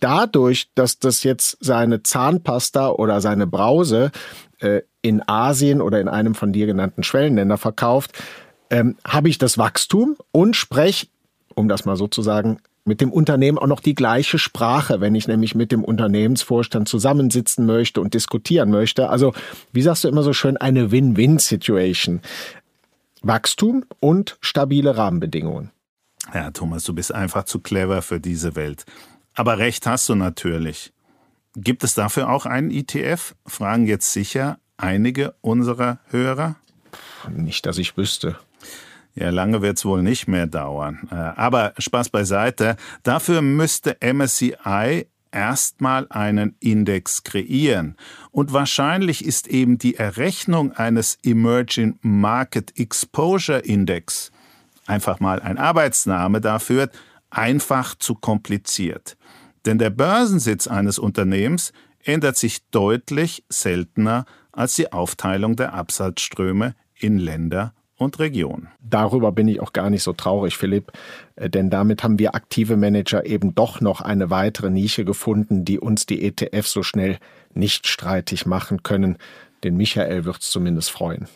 Dadurch, 0.00 0.70
dass 0.74 0.98
das 0.98 1.24
jetzt 1.24 1.58
seine 1.60 2.02
Zahnpasta 2.02 2.88
oder 2.88 3.20
seine 3.20 3.46
Brause 3.46 4.12
äh, 4.60 4.80
in 5.02 5.22
Asien 5.28 5.82
oder 5.82 6.00
in 6.00 6.08
einem 6.08 6.34
von 6.34 6.54
dir 6.54 6.64
genannten 6.64 7.02
Schwellenländer 7.02 7.58
verkauft, 7.58 8.12
ähm, 8.70 8.96
habe 9.06 9.28
ich 9.28 9.36
das 9.36 9.58
Wachstum 9.58 10.16
und 10.30 10.56
spreche, 10.56 11.08
um 11.54 11.68
das 11.68 11.84
mal 11.84 11.96
so 11.96 12.08
zu 12.08 12.22
sagen, 12.22 12.60
mit 12.84 13.00
dem 13.00 13.12
Unternehmen 13.12 13.58
auch 13.58 13.66
noch 13.66 13.80
die 13.80 13.94
gleiche 13.94 14.38
Sprache, 14.38 15.00
wenn 15.00 15.14
ich 15.14 15.28
nämlich 15.28 15.54
mit 15.54 15.70
dem 15.72 15.84
Unternehmensvorstand 15.84 16.88
zusammensitzen 16.88 17.64
möchte 17.64 18.00
und 18.00 18.14
diskutieren 18.14 18.70
möchte. 18.70 19.08
Also, 19.08 19.32
wie 19.72 19.82
sagst 19.82 20.04
du 20.04 20.08
immer 20.08 20.22
so 20.22 20.32
schön, 20.32 20.56
eine 20.56 20.90
Win-Win-Situation. 20.90 22.20
Wachstum 23.22 23.84
und 24.00 24.36
stabile 24.40 24.96
Rahmenbedingungen. 24.96 25.70
Ja, 26.34 26.50
Thomas, 26.50 26.84
du 26.84 26.92
bist 26.92 27.14
einfach 27.14 27.44
zu 27.44 27.60
clever 27.60 28.02
für 28.02 28.20
diese 28.20 28.56
Welt. 28.56 28.84
Aber 29.34 29.58
recht 29.58 29.86
hast 29.86 30.08
du 30.08 30.14
natürlich. 30.14 30.92
Gibt 31.54 31.84
es 31.84 31.94
dafür 31.94 32.30
auch 32.30 32.46
einen 32.46 32.70
ETF? 32.70 33.34
Fragen 33.46 33.86
jetzt 33.86 34.12
sicher 34.12 34.58
einige 34.76 35.34
unserer 35.40 36.00
Hörer. 36.10 36.56
Nicht, 37.30 37.66
dass 37.66 37.78
ich 37.78 37.96
wüsste. 37.96 38.36
Ja, 39.14 39.30
lange 39.30 39.60
wird 39.60 39.78
es 39.78 39.84
wohl 39.84 40.02
nicht 40.02 40.26
mehr 40.26 40.46
dauern. 40.46 41.08
Äh, 41.10 41.14
aber 41.14 41.74
Spaß 41.78 42.08
beiseite. 42.08 42.76
Dafür 43.02 43.42
müsste 43.42 43.96
MSCI 44.00 45.06
erstmal 45.30 46.06
einen 46.10 46.56
Index 46.60 47.24
kreieren. 47.24 47.96
Und 48.30 48.52
wahrscheinlich 48.52 49.24
ist 49.24 49.48
eben 49.48 49.78
die 49.78 49.96
Errechnung 49.96 50.72
eines 50.72 51.18
Emerging 51.22 51.98
Market 52.02 52.78
Exposure 52.78 53.58
Index, 53.58 54.30
einfach 54.86 55.20
mal 55.20 55.40
ein 55.40 55.58
Arbeitsname 55.58 56.40
dafür, 56.40 56.90
einfach 57.30 57.94
zu 57.94 58.14
kompliziert. 58.14 59.16
Denn 59.64 59.78
der 59.78 59.90
Börsensitz 59.90 60.66
eines 60.66 60.98
Unternehmens 60.98 61.72
ändert 62.04 62.36
sich 62.36 62.68
deutlich 62.70 63.44
seltener 63.48 64.26
als 64.52 64.74
die 64.74 64.92
Aufteilung 64.92 65.56
der 65.56 65.72
Absatzströme 65.72 66.74
in 66.94 67.18
Länder 67.18 67.74
und 68.02 68.18
Regionen. 68.18 68.68
Darüber 68.80 69.32
bin 69.32 69.48
ich 69.48 69.60
auch 69.60 69.72
gar 69.72 69.90
nicht 69.90 70.02
so 70.02 70.12
traurig, 70.12 70.56
Philipp, 70.56 70.92
äh, 71.36 71.48
denn 71.48 71.70
damit 71.70 72.02
haben 72.02 72.18
wir 72.18 72.34
aktive 72.34 72.76
Manager 72.76 73.24
eben 73.24 73.54
doch 73.54 73.80
noch 73.80 74.00
eine 74.00 74.30
weitere 74.30 74.70
Nische 74.70 75.04
gefunden, 75.04 75.64
die 75.64 75.78
uns 75.78 76.06
die 76.06 76.22
ETF 76.24 76.66
so 76.66 76.82
schnell 76.82 77.18
nicht 77.54 77.86
streitig 77.86 78.46
machen 78.46 78.82
können. 78.82 79.16
Den 79.64 79.76
Michael 79.76 80.24
wird 80.24 80.40
es 80.40 80.50
zumindest 80.50 80.90
freuen. 80.90 81.28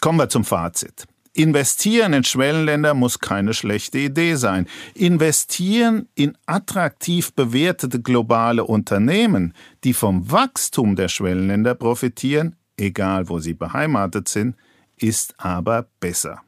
Kommen 0.00 0.18
wir 0.18 0.28
zum 0.28 0.44
Fazit. 0.44 1.06
Investieren 1.34 2.12
in 2.12 2.24
Schwellenländer 2.24 2.92
muss 2.92 3.18
keine 3.18 3.54
schlechte 3.54 3.98
Idee 3.98 4.34
sein. 4.34 4.66
Investieren 4.94 6.06
in 6.14 6.36
attraktiv 6.44 7.32
bewertete 7.32 8.02
globale 8.02 8.64
Unternehmen, 8.64 9.54
die 9.82 9.94
vom 9.94 10.30
Wachstum 10.30 10.94
der 10.94 11.08
Schwellenländer 11.08 11.74
profitieren, 11.74 12.56
egal 12.76 13.30
wo 13.30 13.38
sie 13.38 13.54
beheimatet 13.54 14.28
sind, 14.28 14.56
ist 14.96 15.34
aber 15.38 15.86
besser. 16.00 16.40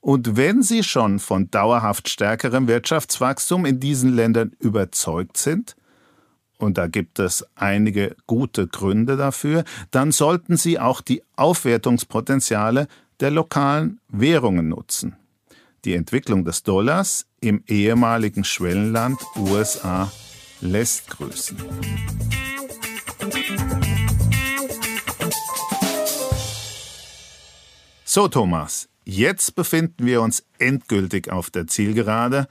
Und 0.00 0.36
wenn 0.36 0.62
Sie 0.62 0.82
schon 0.82 1.18
von 1.18 1.50
dauerhaft 1.50 2.10
stärkerem 2.10 2.68
Wirtschaftswachstum 2.68 3.64
in 3.64 3.80
diesen 3.80 4.14
Ländern 4.14 4.52
überzeugt 4.58 5.38
sind, 5.38 5.76
und 6.58 6.78
da 6.78 6.86
gibt 6.86 7.18
es 7.18 7.44
einige 7.54 8.14
gute 8.26 8.66
Gründe 8.66 9.16
dafür, 9.16 9.64
dann 9.90 10.12
sollten 10.12 10.56
Sie 10.56 10.78
auch 10.78 11.00
die 11.00 11.22
Aufwertungspotenziale 11.36 12.86
der 13.20 13.30
lokalen 13.30 14.00
Währungen 14.08 14.68
nutzen. 14.68 15.16
Die 15.84 15.94
Entwicklung 15.94 16.44
des 16.44 16.62
Dollars 16.62 17.26
im 17.40 17.62
ehemaligen 17.66 18.44
Schwellenland 18.44 19.20
USA 19.36 20.10
lässt 20.60 21.10
grüßen. 21.10 21.56
So, 28.14 28.28
Thomas, 28.28 28.88
jetzt 29.04 29.56
befinden 29.56 30.06
wir 30.06 30.22
uns 30.22 30.44
endgültig 30.60 31.32
auf 31.32 31.50
der 31.50 31.66
Zielgerade, 31.66 32.46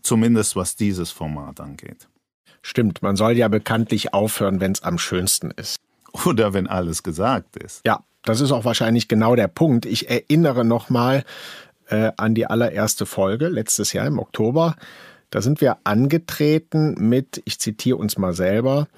zumindest 0.00 0.56
was 0.56 0.74
dieses 0.74 1.10
Format 1.10 1.60
angeht. 1.60 2.08
Stimmt, 2.62 3.02
man 3.02 3.16
soll 3.16 3.32
ja 3.32 3.48
bekanntlich 3.48 4.14
aufhören, 4.14 4.62
wenn 4.62 4.72
es 4.72 4.82
am 4.82 4.96
schönsten 4.96 5.50
ist. 5.50 5.76
Oder 6.24 6.54
wenn 6.54 6.66
alles 6.66 7.02
gesagt 7.02 7.58
ist. 7.58 7.82
Ja, 7.84 8.02
das 8.22 8.40
ist 8.40 8.52
auch 8.52 8.64
wahrscheinlich 8.64 9.06
genau 9.06 9.36
der 9.36 9.48
Punkt. 9.48 9.84
Ich 9.84 10.08
erinnere 10.08 10.64
nochmal 10.64 11.24
äh, 11.88 12.12
an 12.16 12.34
die 12.34 12.46
allererste 12.46 13.04
Folge 13.04 13.48
letztes 13.48 13.92
Jahr 13.92 14.06
im 14.06 14.18
Oktober. 14.18 14.76
Da 15.28 15.42
sind 15.42 15.60
wir 15.60 15.76
angetreten 15.84 16.94
mit, 17.06 17.42
ich 17.44 17.60
zitiere 17.60 17.98
uns 17.98 18.16
mal 18.16 18.32
selber, 18.32 18.88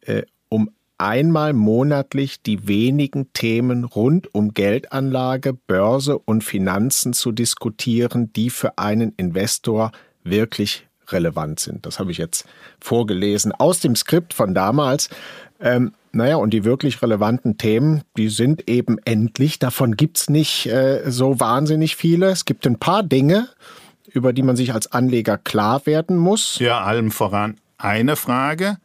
äh, 0.00 0.22
um 0.48 0.72
einmal 1.00 1.52
monatlich 1.52 2.42
die 2.42 2.68
wenigen 2.68 3.32
Themen 3.32 3.84
rund 3.84 4.32
um 4.34 4.54
Geldanlage, 4.54 5.54
Börse 5.54 6.18
und 6.18 6.44
Finanzen 6.44 7.12
zu 7.12 7.32
diskutieren, 7.32 8.32
die 8.32 8.50
für 8.50 8.78
einen 8.78 9.12
Investor 9.16 9.92
wirklich 10.22 10.86
relevant 11.08 11.58
sind. 11.58 11.86
Das 11.86 11.98
habe 11.98 12.12
ich 12.12 12.18
jetzt 12.18 12.44
vorgelesen 12.80 13.52
aus 13.52 13.80
dem 13.80 13.96
Skript 13.96 14.34
von 14.34 14.54
damals. 14.54 15.08
Ähm, 15.60 15.92
naja, 16.12 16.36
und 16.36 16.50
die 16.50 16.64
wirklich 16.64 17.00
relevanten 17.02 17.56
Themen, 17.56 18.02
die 18.16 18.28
sind 18.28 18.68
eben 18.68 18.98
endlich. 19.04 19.58
Davon 19.58 19.96
gibt's 19.96 20.28
nicht 20.28 20.66
äh, 20.66 21.10
so 21.10 21.40
wahnsinnig 21.40 21.96
viele. 21.96 22.30
Es 22.30 22.44
gibt 22.44 22.66
ein 22.66 22.78
paar 22.78 23.02
Dinge, 23.02 23.48
über 24.12 24.32
die 24.32 24.42
man 24.42 24.56
sich 24.56 24.74
als 24.74 24.92
Anleger 24.92 25.38
klar 25.38 25.86
werden 25.86 26.16
muss. 26.16 26.58
Ja, 26.58 26.82
allem 26.82 27.10
voran 27.10 27.56
eine 27.78 28.16
Frage, 28.16 28.76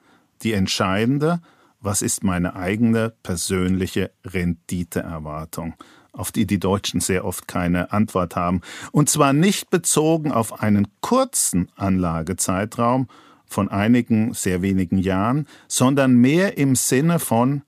die 0.44 0.54
entscheidende. 0.54 1.40
Was 1.86 2.02
ist 2.02 2.24
meine 2.24 2.56
eigene 2.56 3.14
persönliche 3.22 4.12
Renditeerwartung? 4.26 5.76
auf 6.12 6.32
die 6.32 6.48
die 6.48 6.60
Deutschen 6.60 7.02
sehr 7.02 7.26
oft 7.26 7.46
keine 7.46 7.92
Antwort 7.92 8.38
haben. 8.38 8.62
Und 8.94 9.10
zwar 9.10 9.34
nicht 9.34 9.70
bezogen 9.70 10.32
auf 10.32 10.62
einen 10.62 10.88
kurzen 11.02 11.70
Anlagezeitraum, 11.76 13.10
von 13.46 13.68
einigen 13.68 14.34
sehr 14.34 14.62
wenigen 14.62 14.98
Jahren, 14.98 15.46
sondern 15.68 16.16
mehr 16.16 16.58
im 16.58 16.78
Sinne 16.78 17.20
von, 17.20 17.64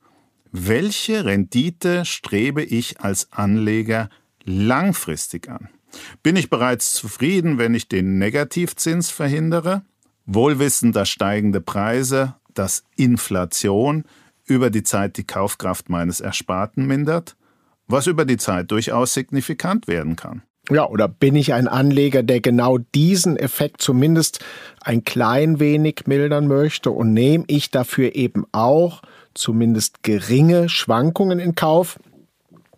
welche 0.50 1.26
Rendite 1.26 2.06
strebe 2.06 2.62
ich 2.62 3.02
als 3.02 3.30
Anleger 3.34 4.08
langfristig 4.44 5.50
an? 5.50 5.68
Bin 6.22 6.34
ich 6.34 6.48
bereits 6.48 6.94
zufrieden, 6.94 7.58
wenn 7.58 7.74
ich 7.74 7.86
den 7.86 8.16
Negativzins 8.16 9.10
verhindere? 9.10 9.82
Wohlwissend, 10.24 10.96
dass 10.96 11.10
steigende 11.10 11.60
Preise, 11.60 12.34
dass 12.58 12.84
Inflation 12.96 14.04
über 14.46 14.70
die 14.70 14.82
Zeit 14.82 15.16
die 15.16 15.26
Kaufkraft 15.26 15.88
meines 15.88 16.20
Ersparten 16.20 16.86
mindert, 16.86 17.36
was 17.86 18.06
über 18.06 18.24
die 18.24 18.36
Zeit 18.36 18.70
durchaus 18.70 19.14
signifikant 19.14 19.88
werden 19.88 20.16
kann. 20.16 20.42
Ja, 20.70 20.86
oder 20.86 21.08
bin 21.08 21.34
ich 21.34 21.54
ein 21.54 21.66
Anleger, 21.66 22.22
der 22.22 22.40
genau 22.40 22.78
diesen 22.78 23.36
Effekt 23.38 23.80
zumindest 23.80 24.44
ein 24.82 25.02
klein 25.04 25.60
wenig 25.60 26.02
mildern 26.06 26.46
möchte 26.46 26.90
und 26.90 27.14
nehme 27.14 27.44
ich 27.46 27.70
dafür 27.70 28.14
eben 28.14 28.44
auch 28.52 29.00
zumindest 29.32 30.02
geringe 30.02 30.68
Schwankungen 30.68 31.38
in 31.38 31.54
Kauf? 31.54 31.98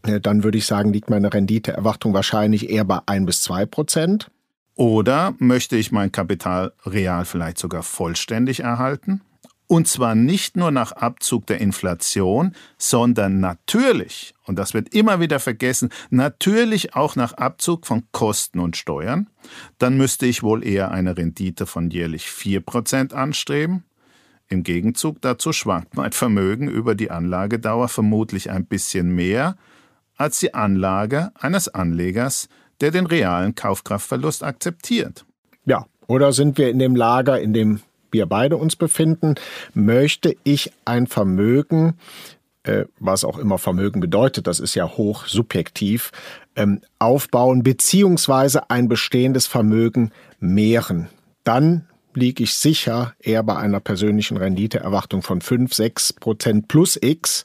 Dann 0.03 0.45
würde 0.45 0.59
ich 0.59 0.67
sagen, 0.67 0.93
liegt 0.93 1.11
meine 1.11 1.33
Renditeerwartung 1.33 2.15
wahrscheinlich 2.15 2.71
eher 2.71 2.85
bei 2.85 3.01
ein 3.07 3.27
bis 3.27 3.43
zwei 3.43 3.67
Prozent. 3.67 4.31
Oder 4.77 5.35
möchte 5.39 5.77
ich 5.77 5.93
mein 5.93 6.13
Kapital 6.13 6.73
real 6.87 7.25
vielleicht 7.25 7.59
sogar 7.59 7.83
vollständig 7.83 8.61
erhalten? 8.61 9.21
Und 9.71 9.87
zwar 9.87 10.17
nicht 10.17 10.57
nur 10.57 10.73
nach 10.73 10.91
Abzug 10.91 11.47
der 11.47 11.61
Inflation, 11.61 12.57
sondern 12.77 13.39
natürlich, 13.39 14.35
und 14.45 14.59
das 14.59 14.75
wird 14.75 14.93
immer 14.93 15.21
wieder 15.21 15.39
vergessen, 15.39 15.91
natürlich 16.11 16.97
auch 16.97 17.15
nach 17.15 17.35
Abzug 17.35 17.87
von 17.87 18.03
Kosten 18.11 18.59
und 18.59 18.77
Steuern. 18.77 19.31
Dann 19.79 19.97
müsste 19.97 20.27
ich 20.27 20.43
wohl 20.43 20.67
eher 20.67 20.91
eine 20.91 21.17
Rendite 21.17 21.67
von 21.67 21.89
jährlich 21.89 22.27
4% 22.27 23.15
anstreben. 23.15 23.85
Im 24.49 24.65
Gegenzug 24.65 25.21
dazu 25.21 25.53
schwankt 25.53 25.95
mein 25.95 26.11
Vermögen 26.11 26.67
über 26.67 26.97
die 26.97 27.13
Anlagedauer 27.13 27.87
vermutlich 27.87 28.51
ein 28.51 28.67
bisschen 28.67 29.15
mehr 29.15 29.55
als 30.17 30.41
die 30.41 30.53
Anlage 30.53 31.31
eines 31.39 31.69
Anlegers, 31.69 32.49
der 32.81 32.91
den 32.91 33.07
realen 33.07 33.55
Kaufkraftverlust 33.55 34.43
akzeptiert. 34.43 35.25
Ja, 35.65 35.87
oder 36.09 36.33
sind 36.33 36.59
wir 36.59 36.71
in 36.71 36.81
dem 36.81 36.97
Lager, 36.97 37.41
in 37.41 37.53
dem 37.53 37.83
wir 38.13 38.27
beide 38.27 38.57
uns 38.57 38.77
befinden, 38.77 39.35
möchte 39.75 40.37
ich 40.45 40.73
ein 40.85 41.07
Vermögen, 41.07 41.95
äh, 42.63 42.85
was 42.99 43.25
auch 43.25 43.39
immer 43.39 43.59
Vermögen 43.59 44.01
bedeutet, 44.01 44.47
das 44.47 44.61
ist 44.61 44.75
ja 44.75 44.89
hoch 44.89 45.27
subjektiv, 45.27 46.13
ähm, 46.57 46.81
aufbauen, 46.99 47.63
beziehungsweise 47.63 48.71
ein 48.71 48.89
bestehendes 48.89 49.47
Vermögen 49.47 50.13
mehren. 50.39 51.09
Dann 51.45 51.87
liege 52.15 52.43
ich 52.43 52.55
sicher 52.55 53.15
eher 53.21 53.43
bei 53.43 53.57
einer 53.57 53.81
persönlichen 53.81 54.37
Renditeerwartung 54.37 55.23
von 55.23 55.41
5, 55.41 55.73
6 55.73 56.13
Prozent 56.15 56.69
plus 56.69 56.99
X 57.01 57.45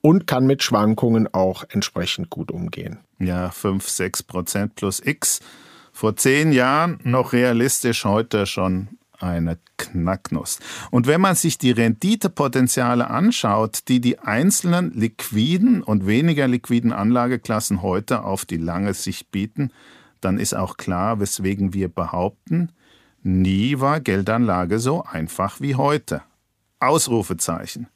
und 0.00 0.26
kann 0.26 0.46
mit 0.46 0.62
Schwankungen 0.62 1.28
auch 1.32 1.64
entsprechend 1.68 2.30
gut 2.30 2.50
umgehen. 2.50 3.00
Ja, 3.18 3.50
5, 3.50 3.88
6 3.88 4.22
Prozent 4.22 4.74
plus 4.74 5.00
X. 5.04 5.40
Vor 5.92 6.16
zehn 6.16 6.52
Jahren 6.52 6.98
noch 7.02 7.32
realistisch, 7.32 8.04
heute 8.04 8.46
schon 8.46 8.88
eine 9.22 9.58
Knacknuss. 9.76 10.58
Und 10.90 11.06
wenn 11.06 11.20
man 11.20 11.34
sich 11.34 11.58
die 11.58 11.70
Renditepotenziale 11.70 13.08
anschaut, 13.08 13.88
die 13.88 14.00
die 14.00 14.18
einzelnen 14.18 14.92
liquiden 14.92 15.82
und 15.82 16.06
weniger 16.06 16.48
liquiden 16.48 16.92
Anlageklassen 16.92 17.82
heute 17.82 18.24
auf 18.24 18.44
die 18.44 18.56
lange 18.56 18.94
Sicht 18.94 19.30
bieten, 19.30 19.72
dann 20.20 20.38
ist 20.38 20.54
auch 20.54 20.76
klar, 20.76 21.20
weswegen 21.20 21.72
wir 21.72 21.88
behaupten, 21.88 22.72
nie 23.22 23.80
war 23.80 24.00
Geldanlage 24.00 24.78
so 24.78 25.02
einfach 25.04 25.60
wie 25.60 25.74
heute. 25.74 26.22
Ausrufezeichen. 26.78 27.88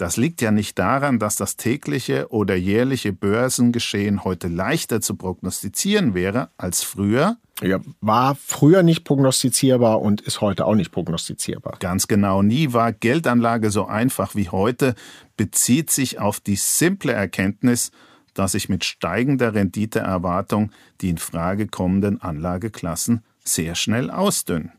Das 0.00 0.16
liegt 0.16 0.40
ja 0.40 0.50
nicht 0.50 0.78
daran, 0.78 1.18
dass 1.18 1.36
das 1.36 1.56
tägliche 1.56 2.32
oder 2.32 2.54
jährliche 2.54 3.12
Börsengeschehen 3.12 4.24
heute 4.24 4.48
leichter 4.48 5.02
zu 5.02 5.14
prognostizieren 5.14 6.14
wäre 6.14 6.48
als 6.56 6.82
früher. 6.82 7.36
Ja, 7.60 7.80
war 8.00 8.34
früher 8.34 8.82
nicht 8.82 9.04
prognostizierbar 9.04 10.00
und 10.00 10.22
ist 10.22 10.40
heute 10.40 10.64
auch 10.64 10.74
nicht 10.74 10.90
prognostizierbar. 10.90 11.76
Ganz 11.80 12.08
genau, 12.08 12.40
nie 12.40 12.72
war 12.72 12.94
Geldanlage 12.94 13.70
so 13.70 13.84
einfach 13.84 14.34
wie 14.34 14.48
heute, 14.48 14.94
bezieht 15.36 15.90
sich 15.90 16.18
auf 16.18 16.40
die 16.40 16.56
simple 16.56 17.12
Erkenntnis, 17.12 17.90
dass 18.32 18.52
sich 18.52 18.70
mit 18.70 18.86
steigender 18.86 19.52
Renditeerwartung 19.52 20.72
die 21.02 21.10
in 21.10 21.18
Frage 21.18 21.66
kommenden 21.66 22.22
Anlageklassen 22.22 23.22
sehr 23.44 23.74
schnell 23.74 24.10
ausdünnen. 24.10 24.72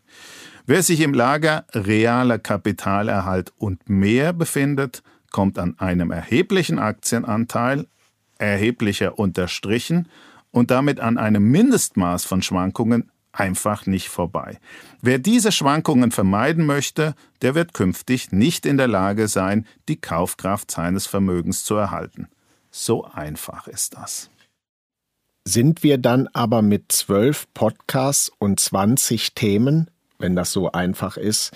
Wer 0.65 0.83
sich 0.83 1.01
im 1.01 1.13
Lager 1.13 1.65
realer 1.73 2.39
Kapitalerhalt 2.39 3.51
und 3.57 3.89
mehr 3.89 4.33
befindet, 4.33 5.03
kommt 5.31 5.57
an 5.57 5.77
einem 5.79 6.11
erheblichen 6.11 6.79
Aktienanteil, 6.79 7.87
erheblicher 8.37 9.17
unterstrichen, 9.17 10.07
und 10.51 10.69
damit 10.69 10.99
an 10.99 11.17
einem 11.17 11.49
Mindestmaß 11.49 12.25
von 12.25 12.41
Schwankungen 12.41 13.09
einfach 13.31 13.85
nicht 13.85 14.09
vorbei. 14.09 14.59
Wer 15.01 15.19
diese 15.19 15.51
Schwankungen 15.51 16.11
vermeiden 16.11 16.65
möchte, 16.65 17.15
der 17.41 17.55
wird 17.55 17.73
künftig 17.73 18.31
nicht 18.31 18.65
in 18.65 18.77
der 18.77 18.89
Lage 18.89 19.27
sein, 19.27 19.65
die 19.87 19.99
Kaufkraft 19.99 20.69
seines 20.69 21.07
Vermögens 21.07 21.63
zu 21.63 21.75
erhalten. 21.75 22.27
So 22.69 23.05
einfach 23.05 23.67
ist 23.67 23.95
das. 23.95 24.29
Sind 25.45 25.83
wir 25.83 25.97
dann 25.97 26.27
aber 26.33 26.61
mit 26.61 26.91
zwölf 26.91 27.47
Podcasts 27.53 28.31
und 28.37 28.59
20 28.59 29.33
Themen, 29.33 29.89
wenn 30.21 30.35
das 30.35 30.51
so 30.51 30.71
einfach 30.71 31.17
ist, 31.17 31.51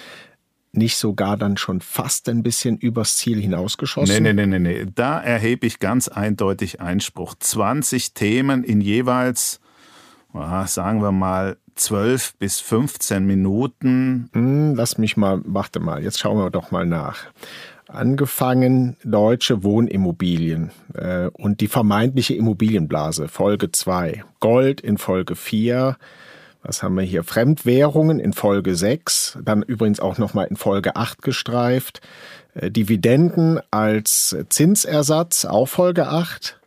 nicht 0.76 0.98
sogar 0.98 1.38
dann 1.38 1.58
schon 1.58 1.82
fast 1.82 2.30
ein 2.30 2.44
bisschen 2.44 2.78
übers 2.78 3.18
Ziel 3.18 3.40
hinausgeschossen? 3.42 4.24
Nee, 4.24 4.34
nee, 4.34 4.46
nee, 4.46 4.60
nee, 4.60 4.84
nee. 4.84 4.86
Da 4.94 5.20
erhebe 5.20 5.66
ich 5.66 5.80
ganz 5.80 6.08
eindeutig 6.08 6.82
Einspruch. 6.82 7.36
20 7.40 8.14
Themen 8.14 8.64
in 8.64 8.82
jeweils, 8.82 9.60
sagen 10.34 11.02
wir 11.02 11.12
mal, 11.12 11.58
12 11.76 12.36
bis 12.38 12.60
15 12.60 13.26
Minuten. 13.26 14.30
Hm, 14.34 14.76
lass 14.76 14.98
mich 14.98 15.18
mal, 15.18 15.42
warte 15.46 15.80
mal, 15.80 16.04
jetzt 16.04 16.20
schauen 16.20 16.38
wir 16.38 16.50
doch 16.50 16.72
mal 16.72 16.86
nach. 16.86 17.26
Angefangen 17.88 18.98
deutsche 19.04 19.64
Wohnimmobilien 19.64 20.72
äh, 20.96 21.28
und 21.34 21.62
die 21.62 21.68
vermeintliche 21.68 22.34
Immobilienblase, 22.34 23.28
Folge 23.28 23.72
2. 23.72 24.24
Gold 24.40 24.82
in 24.82 24.98
Folge 24.98 25.36
4 25.36 25.98
was 26.66 26.82
haben 26.84 26.96
wir 26.96 27.04
hier? 27.04 27.24
Fremdwährungen 27.24 28.20
in 28.20 28.34
Folge 28.34 28.76
6, 28.76 29.38
dann 29.44 29.62
übrigens 29.62 30.00
auch 30.00 30.18
nochmal 30.18 30.48
in 30.48 30.56
Folge 30.56 30.96
8 30.96 31.22
gestreift. 31.22 32.02
Äh, 32.54 32.72
Dividenden 32.72 33.60
als 33.72 34.36
Zinsersatz, 34.50 35.46
auch 35.46 35.68
Folge 35.68 36.08
8. 36.08 36.60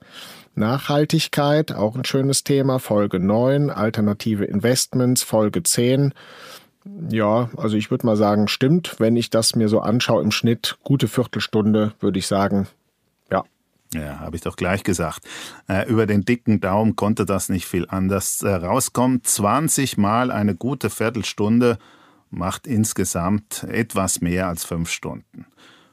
Nachhaltigkeit, 0.54 1.72
auch 1.72 1.96
ein 1.96 2.04
schönes 2.04 2.44
Thema, 2.44 2.78
Folge 2.78 3.20
9. 3.20 3.70
Alternative 3.70 4.44
Investments, 4.44 5.22
Folge 5.22 5.62
10. 5.62 6.12
Ja, 7.11 7.50
also 7.56 7.76
ich 7.76 7.90
würde 7.90 8.06
mal 8.06 8.16
sagen, 8.16 8.48
stimmt. 8.48 8.96
Wenn 8.98 9.16
ich 9.16 9.30
das 9.30 9.54
mir 9.54 9.68
so 9.68 9.80
anschaue 9.80 10.22
im 10.22 10.30
Schnitt, 10.30 10.76
gute 10.84 11.06
Viertelstunde, 11.06 11.92
würde 12.00 12.18
ich 12.18 12.26
sagen, 12.26 12.66
ja, 13.94 14.20
habe 14.20 14.37
ich 14.37 14.42
doch 14.42 14.57
gleich 14.57 14.83
gesagt. 14.85 15.27
Äh, 15.68 15.88
über 15.88 16.07
den 16.07 16.24
dicken 16.24 16.61
Daumen 16.61 16.96
konnte 16.96 17.24
das 17.24 17.48
nicht 17.48 17.66
viel 17.66 17.87
anders 17.88 18.42
äh, 18.42 18.51
rauskommen. 18.51 19.22
20 19.22 19.96
Mal 19.96 20.31
eine 20.31 20.55
gute 20.55 20.90
Viertelstunde 20.90 21.79
macht 22.31 22.66
insgesamt 22.66 23.64
etwas 23.64 24.20
mehr 24.20 24.48
als 24.48 24.64
fünf 24.64 24.90
Stunden. 24.90 25.46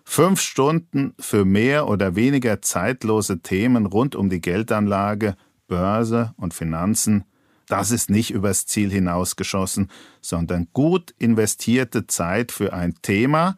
Fünf 0.03 0.39
Stunden 0.41 1.15
für 1.19 1.45
mehr 1.45 1.88
oder 1.88 2.15
weniger 2.15 2.62
zeitlose 2.62 3.39
Themen 3.39 3.86
rund 3.86 4.15
um 4.15 4.29
die 4.29 4.41
Geldanlage, 4.41 5.36
Börse 5.67 6.34
und 6.38 6.53
Finanzen, 6.53 7.23
das 7.67 7.91
ist 7.91 8.10
nicht 8.10 8.31
übers 8.31 8.65
Ziel 8.65 8.91
hinausgeschossen, 8.91 9.89
sondern 10.21 10.67
gut 10.73 11.15
investierte 11.17 12.05
Zeit 12.08 12.51
für 12.51 12.73
ein 12.73 12.93
Thema, 13.01 13.58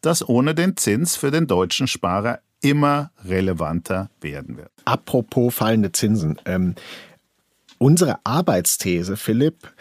das 0.00 0.28
ohne 0.28 0.54
den 0.54 0.76
Zins 0.76 1.16
für 1.16 1.30
den 1.30 1.46
deutschen 1.46 1.86
Sparer 1.86 2.40
immer 2.64 3.10
relevanter 3.24 4.10
werden 4.20 4.56
wird. 4.56 4.70
Apropos 4.84 5.54
fallende 5.54 5.92
Zinsen. 5.92 6.40
Ähm, 6.46 6.74
unsere 7.78 8.18
Arbeitsthese, 8.24 9.16
Philipp, 9.16 9.72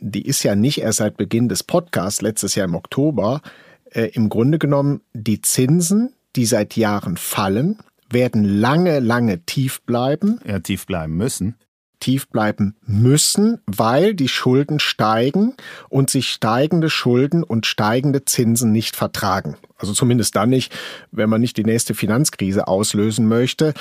die 0.00 0.22
ist 0.22 0.44
ja 0.44 0.54
nicht 0.54 0.80
erst 0.80 0.98
seit 0.98 1.16
Beginn 1.16 1.48
des 1.48 1.64
Podcasts, 1.64 2.22
letztes 2.22 2.54
Jahr 2.54 2.68
im 2.68 2.76
Oktober, 2.76 3.42
äh, 3.90 4.04
im 4.12 4.28
Grunde 4.28 4.58
genommen, 4.58 5.00
die 5.12 5.40
Zinsen, 5.40 6.14
die 6.36 6.46
seit 6.46 6.76
Jahren 6.76 7.16
fallen, 7.16 7.78
werden 8.08 8.44
lange, 8.44 9.00
lange 9.00 9.44
tief 9.44 9.82
bleiben. 9.82 10.40
Ja, 10.46 10.60
tief 10.60 10.86
bleiben 10.86 11.16
müssen 11.16 11.56
tief 12.00 12.28
bleiben 12.28 12.76
müssen, 12.86 13.60
weil 13.66 14.14
die 14.14 14.28
Schulden 14.28 14.80
steigen 14.80 15.54
und 15.88 16.10
sich 16.10 16.30
steigende 16.30 16.90
Schulden 16.90 17.42
und 17.42 17.66
steigende 17.66 18.24
Zinsen 18.24 18.72
nicht 18.72 18.96
vertragen. 18.96 19.56
Also 19.76 19.92
zumindest 19.92 20.36
dann 20.36 20.50
nicht, 20.50 20.72
wenn 21.10 21.30
man 21.30 21.40
nicht 21.40 21.56
die 21.56 21.64
nächste 21.64 21.94
Finanzkrise 21.94 22.68
auslösen 22.68 23.28
möchte. 23.28 23.74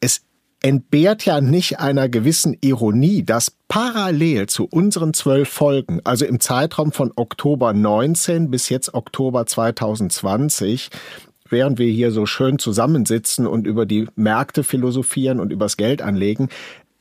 Es 0.00 0.22
entbehrt 0.62 1.24
ja 1.24 1.40
nicht 1.40 1.78
einer 1.78 2.08
gewissen 2.08 2.56
Ironie, 2.60 3.24
dass 3.24 3.52
parallel 3.68 4.46
zu 4.48 4.66
unseren 4.66 5.14
zwölf 5.14 5.48
Folgen, 5.48 6.00
also 6.04 6.24
im 6.24 6.40
Zeitraum 6.40 6.92
von 6.92 7.12
Oktober 7.14 7.72
19 7.72 8.50
bis 8.50 8.68
jetzt 8.68 8.94
Oktober 8.94 9.46
2020, 9.46 10.90
während 11.48 11.78
wir 11.78 11.90
hier 11.90 12.10
so 12.10 12.26
schön 12.26 12.58
zusammensitzen 12.58 13.46
und 13.46 13.66
über 13.66 13.86
die 13.86 14.08
Märkte 14.16 14.64
philosophieren 14.64 15.38
und 15.40 15.52
übers 15.52 15.76
Geld 15.76 16.02
anlegen, 16.02 16.48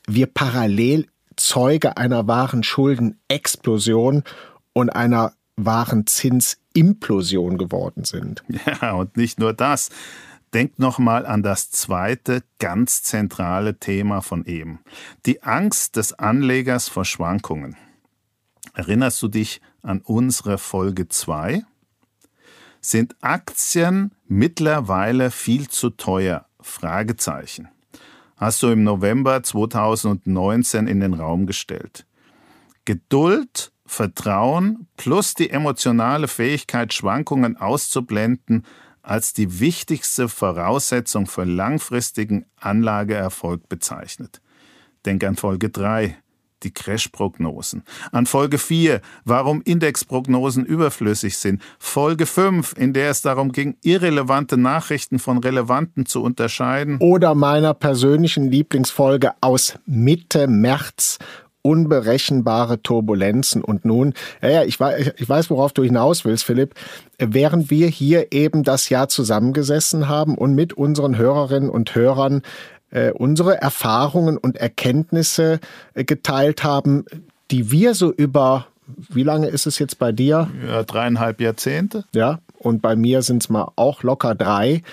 wir 0.08 0.28
parallel 0.28 1.08
Zeuge 1.36 1.98
einer 1.98 2.28
wahren 2.28 2.63
Schuldenexplosion 2.63 4.24
und 4.74 4.89
einer 4.89 5.34
wahren 5.56 6.08
Zinsimplosion 6.08 7.58
geworden 7.58 8.04
sind. 8.04 8.43
Ja, 8.82 8.93
und 8.93 9.17
nicht 9.17 9.39
nur 9.39 9.54
das. 9.54 9.89
Denk 10.54 10.80
nochmal 10.80 11.26
an 11.26 11.43
das 11.43 11.72
zweite 11.72 12.41
ganz 12.58 13.04
zentrale 13.04 13.80
Thema 13.80 14.22
von 14.22 14.46
eben. 14.46 14.80
Die 15.26 15.43
Angst 15.43 15.98
des 15.98 16.13
Anlegers 16.13 16.88
vor 16.88 17.06
Schwankungen. 17.06 17.76
Erinnerst 18.74 19.22
du 19.22 19.28
dich 19.28 19.62
an 19.82 20.02
unsere 20.02 20.58
Folge 20.58 21.10
2? 21.10 21.63
Sind 22.80 23.15
Aktien 23.22 24.12
mittlerweile 24.28 25.32
viel 25.32 25.67
zu 25.67 25.89
teuer? 25.89 26.46
Fragezeichen. 26.62 27.70
Hast 28.38 28.62
du 28.62 28.67
im 28.67 28.84
November 28.84 29.41
2019 29.41 30.88
in 30.88 31.00
den 31.00 31.15
Raum 31.15 31.47
gestellt. 31.47 32.06
Geduld, 32.86 33.71
Vertrauen 33.88 34.88
plus 34.95 35.34
die 35.34 35.50
emotionale 35.50 36.28
Fähigkeit, 36.28 36.93
Schwankungen 36.93 37.58
auszublenden, 37.58 38.63
als 39.02 39.34
die 39.34 39.60
wichtigste 39.60 40.30
Voraussetzung 40.30 41.26
für 41.26 41.45
langfristigen 41.45 42.45
Anlageerfolg 42.58 43.67
bezeichnet. 43.69 44.39
Denk 45.06 45.23
an 45.23 45.36
Folge 45.36 45.69
3, 45.69 46.15
die 46.63 46.72
Crash-Prognosen. 46.72 47.84
An 48.12 48.26
Folge 48.26 48.58
4, 48.58 49.02
warum 49.26 49.62
Indexprognosen 49.63 50.65
überflüssig 50.65 51.38
sind. 51.38 51.62
Folge 51.80 52.26
5, 52.26 52.74
in 52.78 52.93
der 52.93 53.10
es 53.10 53.22
darum 53.22 53.52
ging, 53.52 53.78
irrelevante 53.84 54.58
Nachrichten 54.58 55.20
von 55.20 55.38
relevanten 55.38 56.06
zu 56.06 56.24
unterscheiden. 56.24 56.98
Oder 57.00 57.36
meiner 57.36 57.74
persönlichen 57.74 58.50
Lieblingsfolge 58.50 59.32
aus 59.41 59.78
Mitte 59.86 60.48
März 60.48 61.20
unberechenbare 61.67 62.82
Turbulenzen. 62.82 63.62
Und 63.62 63.84
nun, 63.84 64.13
ja, 64.41 64.50
ja, 64.50 64.63
ich 64.63 64.80
weiß, 64.80 65.12
ich 65.17 65.28
weiß, 65.28 65.50
worauf 65.50 65.74
du 65.74 65.84
hinaus 65.84 66.24
willst, 66.24 66.46
Philipp. 66.46 66.74
Während 67.17 67.70
wir 67.70 67.88
hier 67.88 68.32
eben 68.32 68.63
das 68.63 68.88
Jahr 68.88 69.10
zusammengesessen 69.10 70.08
haben 70.08 70.38
und 70.38 70.56
mit 70.56 70.74
unseren 70.74 71.17
Hörerinnen 71.17 71.70
und 71.70 71.93
Hörern 71.93 72.41
äh, 72.91 73.12
unsere 73.12 73.62
Erfahrungen 73.62 74.38
und 74.38 74.58
Erkenntnisse 74.58 75.60
äh, 75.93 76.04
geteilt 76.04 76.63
haben, 76.63 77.06
die 77.52 77.71
wir 77.71 77.93
so 77.93 78.12
über, 78.12 78.67
wie 78.88 79.23
lange 79.23 79.47
ist 79.47 79.67
es 79.67 79.80
jetzt 79.80 80.00
bei 80.00 80.12
dir? 80.12 80.50
Ja, 80.65 80.84
dreieinhalb 80.84 81.41
Jahrzehnte. 81.41 82.06
Ja, 82.13 82.39
und 82.60 82.82
bei 82.82 82.95
mir 82.95 83.21
sind 83.21 83.43
es 83.43 83.50
mal 83.50 83.71
auch 83.76 84.04
locker 84.04 84.36
drei. 84.36 84.84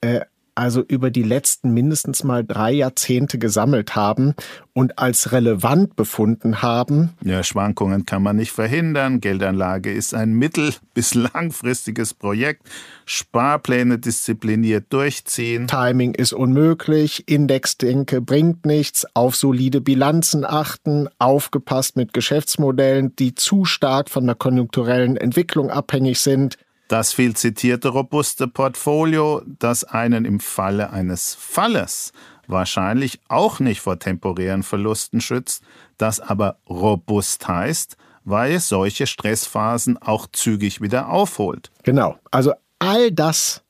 Äh, 0.00 0.20
also 0.54 0.82
über 0.82 1.10
die 1.10 1.22
letzten 1.22 1.72
mindestens 1.72 2.24
mal 2.24 2.44
drei 2.44 2.72
Jahrzehnte 2.72 3.38
gesammelt 3.38 3.96
haben 3.96 4.34
und 4.74 4.98
als 4.98 5.32
relevant 5.32 5.96
befunden 5.96 6.62
haben. 6.62 7.10
Ja, 7.22 7.42
Schwankungen 7.42 8.06
kann 8.06 8.22
man 8.22 8.36
nicht 8.36 8.52
verhindern. 8.52 9.20
Geldanlage 9.20 9.92
ist 9.92 10.14
ein 10.14 10.32
mittel- 10.32 10.74
bis 10.94 11.14
langfristiges 11.14 12.14
Projekt. 12.14 12.62
Sparpläne 13.06 13.98
diszipliniert 13.98 14.86
durchziehen. 14.90 15.66
Timing 15.68 16.14
ist 16.14 16.32
unmöglich. 16.32 17.28
Indexdenke 17.28 18.20
bringt 18.20 18.66
nichts. 18.66 19.06
Auf 19.14 19.36
solide 19.36 19.80
Bilanzen 19.80 20.44
achten. 20.44 21.08
Aufgepasst 21.18 21.96
mit 21.96 22.12
Geschäftsmodellen, 22.12 23.16
die 23.16 23.34
zu 23.34 23.64
stark 23.64 24.10
von 24.10 24.26
der 24.26 24.34
konjunkturellen 24.34 25.16
Entwicklung 25.16 25.70
abhängig 25.70 26.20
sind. 26.20 26.58
Das 26.92 27.14
viel 27.14 27.34
zitierte 27.34 27.88
robuste 27.88 28.46
Portfolio, 28.46 29.40
das 29.46 29.82
einen 29.82 30.26
im 30.26 30.40
Falle 30.40 30.90
eines 30.90 31.34
Falles 31.34 32.12
wahrscheinlich 32.46 33.18
auch 33.28 33.60
nicht 33.60 33.80
vor 33.80 33.98
temporären 33.98 34.62
Verlusten 34.62 35.22
schützt, 35.22 35.64
das 35.96 36.20
aber 36.20 36.58
robust 36.68 37.48
heißt, 37.48 37.96
weil 38.24 38.52
es 38.52 38.68
solche 38.68 39.06
Stressphasen 39.06 39.96
auch 40.02 40.26
zügig 40.32 40.82
wieder 40.82 41.08
aufholt. 41.08 41.70
Genau. 41.82 42.18
Also 42.30 42.52
all 42.78 43.10
das 43.10 43.62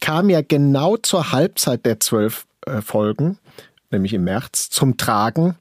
kam 0.00 0.30
ja 0.30 0.40
genau 0.40 0.96
zur 0.96 1.32
Halbzeit 1.32 1.84
der 1.84 1.98
zwölf 1.98 2.46
äh, 2.66 2.82
Folgen, 2.82 3.36
nämlich 3.90 4.14
im 4.14 4.22
März, 4.22 4.70
zum 4.70 4.96
Tragen. 4.96 5.56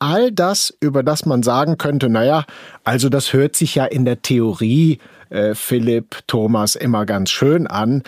All 0.00 0.32
das, 0.32 0.74
über 0.80 1.02
das 1.02 1.26
man 1.26 1.42
sagen 1.42 1.78
könnte, 1.78 2.08
naja, 2.08 2.44
also 2.84 3.08
das 3.08 3.32
hört 3.32 3.54
sich 3.54 3.74
ja 3.74 3.84
in 3.84 4.04
der 4.04 4.22
Theorie 4.22 4.98
äh, 5.28 5.54
Philipp, 5.54 6.22
Thomas 6.26 6.74
immer 6.74 7.06
ganz 7.06 7.30
schön 7.30 7.66
an. 7.66 8.02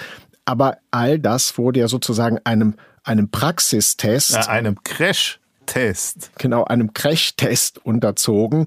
Aber 0.45 0.79
all 0.91 1.19
das 1.19 1.57
wurde 1.59 1.81
ja 1.81 1.89
sozusagen 1.89 2.39
einem, 2.45 2.75
einem 3.05 3.31
Praxistest. 3.31 4.33
Ja, 4.33 4.49
einem 4.49 4.83
Crash-Test. 4.83 6.33
Genau, 6.39 6.65
einem 6.65 6.95
Crash-Test 6.95 7.85
unterzogen. 7.85 8.67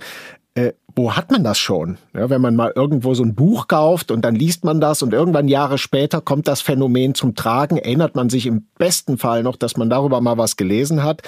Äh, 0.54 0.74
wo 0.96 1.16
hat 1.16 1.32
man 1.32 1.44
das 1.44 1.58
schon? 1.58 1.98
Ja, 2.14 2.30
wenn 2.30 2.40
man 2.40 2.56
mal 2.56 2.72
irgendwo 2.74 3.14
so 3.14 3.24
ein 3.24 3.36
Buch 3.36 3.68
kauft 3.68 4.12
und 4.12 4.24
dann 4.24 4.36
liest 4.36 4.64
man 4.64 4.80
das 4.80 5.02
und 5.02 5.14
irgendwann 5.14 5.50
Jahre 5.50 5.78
später 5.78 6.22
kommt 6.22 6.48
das 6.48 6.62
Phänomen 6.62 7.14
zum 7.14 7.36
Tragen, 7.36 7.78
erinnert 7.78 8.16
man 8.16 8.30
sich 8.30 8.46
im 8.46 8.68
besten 8.78 9.18
Fall 9.18 9.44
noch, 9.44 9.58
dass 9.58 9.76
man 9.76 9.90
darüber 9.90 10.22
mal 10.22 10.38
was 10.38 10.56
gelesen 10.56 11.04
hat. 11.04 11.24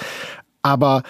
Aber 0.62 1.02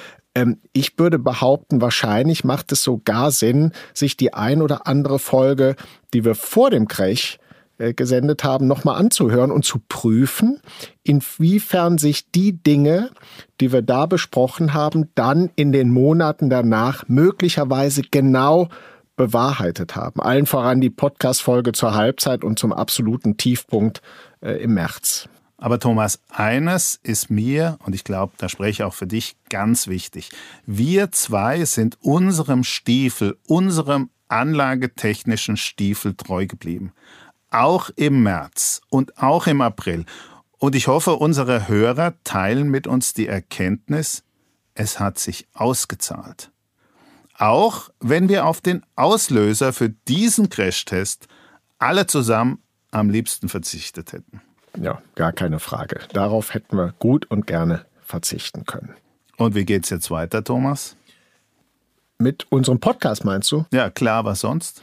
ich 0.73 0.99
würde 0.99 1.19
behaupten, 1.19 1.81
wahrscheinlich 1.81 2.45
macht 2.45 2.73
es 2.73 2.83
sogar 2.83 3.31
Sinn, 3.31 3.73
sich 3.95 4.17
die 4.17 4.35
ein 4.35 4.63
oder 4.63 4.87
andere 4.87 5.19
Folge, 5.19 5.77
die 6.15 6.25
wir 6.25 6.35
vor 6.35 6.71
dem 6.71 6.89
Crash 6.89 7.39
äh, 7.79 7.95
gesendet 7.95 8.43
haben, 8.43 8.67
nochmal 8.67 8.99
anzuhören 8.99 9.53
und 9.53 9.65
zu 9.65 9.79
prüfen, 9.89 10.61
inwiefern 11.05 11.97
sich 11.99 12.31
die 12.33 12.53
Dinge, 12.53 13.11
die 13.61 13.73
wir 13.73 13.83
da 13.83 14.07
besprochen 14.07 14.75
haben, 14.75 15.11
dann 15.15 15.51
in 15.55 15.71
den 15.71 15.91
Monaten 15.91 16.51
danach 16.51 17.05
möglicherweise 17.07 18.03
genau 18.03 18.69
bewahrheitet 19.15 19.95
haben. 19.95 20.21
Allen 20.21 20.47
voran 20.47 20.81
die 20.81 20.91
Podcast-Folge 20.91 21.73
zur 21.73 21.95
Halbzeit 21.95 22.43
und 22.43 22.59
zum 22.59 22.73
absoluten 22.73 23.37
Tiefpunkt 23.37 24.03
äh, 24.41 24.63
im 24.63 24.75
März. 24.75 25.29
Aber 25.61 25.81
Thomas, 25.81 26.21
eines 26.29 27.01
ist 27.03 27.31
mir, 27.31 27.79
und 27.85 27.93
ich 27.93 28.05
glaube, 28.05 28.33
da 28.39 28.49
spreche 28.49 28.71
ich 28.71 28.83
auch 28.85 28.95
für 28.95 29.09
dich, 29.09 29.37
ganz 29.51 29.89
wichtig. 29.89 30.31
Wir 30.67 31.11
zwei 31.11 31.65
sind 31.65 31.99
unserem 32.01 32.63
Stiefel, 32.63 33.37
unserem 33.47 34.11
anlagetechnischen 34.29 35.57
Stiefel 35.57 36.15
treu 36.15 36.47
geblieben. 36.47 36.93
Auch 37.51 37.91
im 37.97 38.23
März 38.23 38.83
und 38.89 39.19
auch 39.19 39.49
im 39.49 39.61
April. 39.61 40.07
Und 40.59 40.77
ich 40.77 40.87
hoffe, 40.87 41.15
unsere 41.15 41.67
Hörer 41.67 42.15
teilen 42.23 42.71
mit 42.71 42.87
uns 42.87 43.13
die 43.13 43.27
Erkenntnis, 43.27 44.23
es 44.75 45.01
hat 45.01 45.19
sich 45.19 45.49
ausgezahlt. 45.55 46.53
Auch 47.37 47.91
wenn 47.99 48.29
wir 48.29 48.47
auf 48.47 48.61
den 48.61 48.85
Auslöser 48.95 49.73
für 49.73 49.89
diesen 49.89 50.51
Crashtest 50.51 51.27
alle 51.79 52.07
zusammen 52.07 52.63
am 52.93 53.11
liebsten 53.11 53.49
verzichtet 53.49 54.13
hätten. 54.13 54.41
Ja, 54.81 55.03
gar 55.15 55.33
keine 55.33 55.59
Frage. 55.59 56.01
Darauf 56.13 56.55
hätten 56.55 56.77
wir 56.77 56.95
gut 56.99 57.31
und 57.31 57.47
gerne 57.47 57.85
verzichten 58.01 58.65
können. 58.65 58.95
Und 59.37 59.55
wie 59.55 59.65
geht's 59.65 59.91
jetzt 59.91 60.11
weiter, 60.11 60.43
Thomas? 60.43 60.97
Mit 62.19 62.47
unserem 62.51 62.81
Podcast 62.81 63.25
meinst 63.25 63.51
du? 63.53 63.65
Ja, 63.73 63.91
klar, 63.91 64.25
was 64.25 64.41
sonst? 64.41 64.83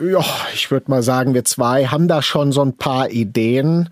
Ja, 0.00 0.24
ich 0.54 0.70
würde 0.70 0.90
mal 0.90 1.02
sagen, 1.02 1.34
wir 1.34 1.44
zwei 1.44 1.86
haben 1.86 2.08
da 2.08 2.22
schon 2.22 2.52
so 2.52 2.62
ein 2.62 2.76
paar 2.76 3.10
Ideen. 3.10 3.88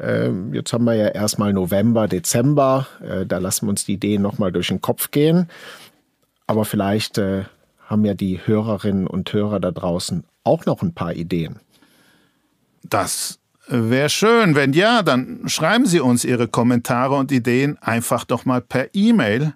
Ähm, 0.00 0.54
jetzt 0.54 0.72
haben 0.72 0.84
wir 0.84 0.94
ja 0.94 1.08
erstmal 1.08 1.52
November, 1.52 2.08
Dezember. 2.08 2.86
Äh, 3.00 3.26
da 3.26 3.38
lassen 3.38 3.66
wir 3.66 3.70
uns 3.70 3.84
die 3.84 3.94
Ideen 3.94 4.22
nochmal 4.22 4.50
durch 4.50 4.68
den 4.68 4.80
Kopf 4.80 5.10
gehen. 5.10 5.48
Aber 6.46 6.64
vielleicht 6.64 7.18
äh, 7.18 7.44
haben 7.86 8.04
ja 8.04 8.14
die 8.14 8.40
Hörerinnen 8.44 9.06
und 9.06 9.32
Hörer 9.32 9.60
da 9.60 9.70
draußen 9.70 10.24
auch 10.44 10.66
noch 10.66 10.82
ein 10.82 10.94
paar 10.94 11.12
Ideen. 11.12 11.60
Das 12.82 13.38
Wäre 13.68 14.08
schön. 14.08 14.54
Wenn 14.54 14.72
ja, 14.72 15.02
dann 15.02 15.48
schreiben 15.48 15.86
Sie 15.86 16.00
uns 16.00 16.24
Ihre 16.24 16.48
Kommentare 16.48 17.14
und 17.14 17.30
Ideen 17.30 17.78
einfach 17.80 18.24
doch 18.24 18.44
mal 18.44 18.60
per 18.60 18.94
E-Mail 18.94 19.54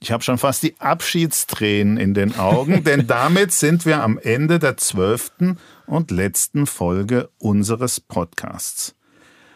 ich 0.00 0.10
habe 0.12 0.22
schon 0.24 0.38
fast 0.38 0.62
die 0.62 0.80
Abschiedstränen 0.80 1.98
in 1.98 2.14
den 2.14 2.38
Augen, 2.38 2.84
denn 2.90 3.06
damit 3.06 3.52
sind 3.52 3.84
wir 3.84 4.02
am 4.02 4.16
Ende 4.18 4.58
der 4.58 4.78
zwölften 4.78 5.58
und 5.86 6.10
letzten 6.10 6.66
Folge 6.66 7.28
unseres 7.38 8.00
Podcasts. 8.00 8.94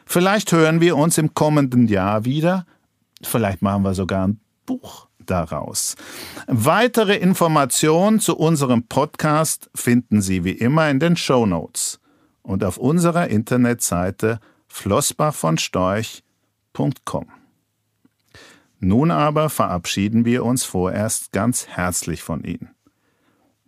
Vielleicht 0.04 0.52
hören 0.52 0.83
wir 0.83 0.96
uns 0.96 1.16
im 1.16 1.33
kommenden 1.35 1.88
Jahr 1.88 2.26
wieder, 2.26 2.66
vielleicht 3.22 3.62
machen 3.62 3.85
wir 3.85 3.94
sogar 3.94 4.28
ein 4.28 4.38
Buch 4.66 5.09
daraus. 5.18 5.96
Weitere 6.46 7.16
Informationen 7.16 8.20
zu 8.20 8.37
unserem 8.37 8.87
Podcast 8.87 9.70
finden 9.74 10.20
Sie 10.20 10.44
wie 10.44 10.52
immer 10.52 10.90
in 10.90 11.00
den 11.00 11.16
Show 11.16 11.46
Notes 11.46 12.00
und 12.42 12.62
auf 12.62 12.76
unserer 12.76 13.28
Internetseite 13.28 14.40
flossbachvonstorch.com. 14.68 17.43
Nun 18.80 19.10
aber 19.10 19.50
verabschieden 19.50 20.24
wir 20.24 20.44
uns 20.44 20.64
vorerst 20.64 21.32
ganz 21.32 21.66
herzlich 21.68 22.22
von 22.22 22.44
Ihnen. 22.44 22.70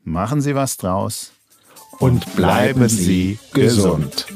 Machen 0.03 0.41
Sie 0.41 0.55
was 0.55 0.77
draus 0.77 1.33
und 1.99 2.37
bleiben 2.37 2.89
Sie 2.89 3.39
gesund. 3.53 4.27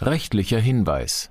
Rechtlicher 0.00 0.58
Hinweis. 0.58 1.30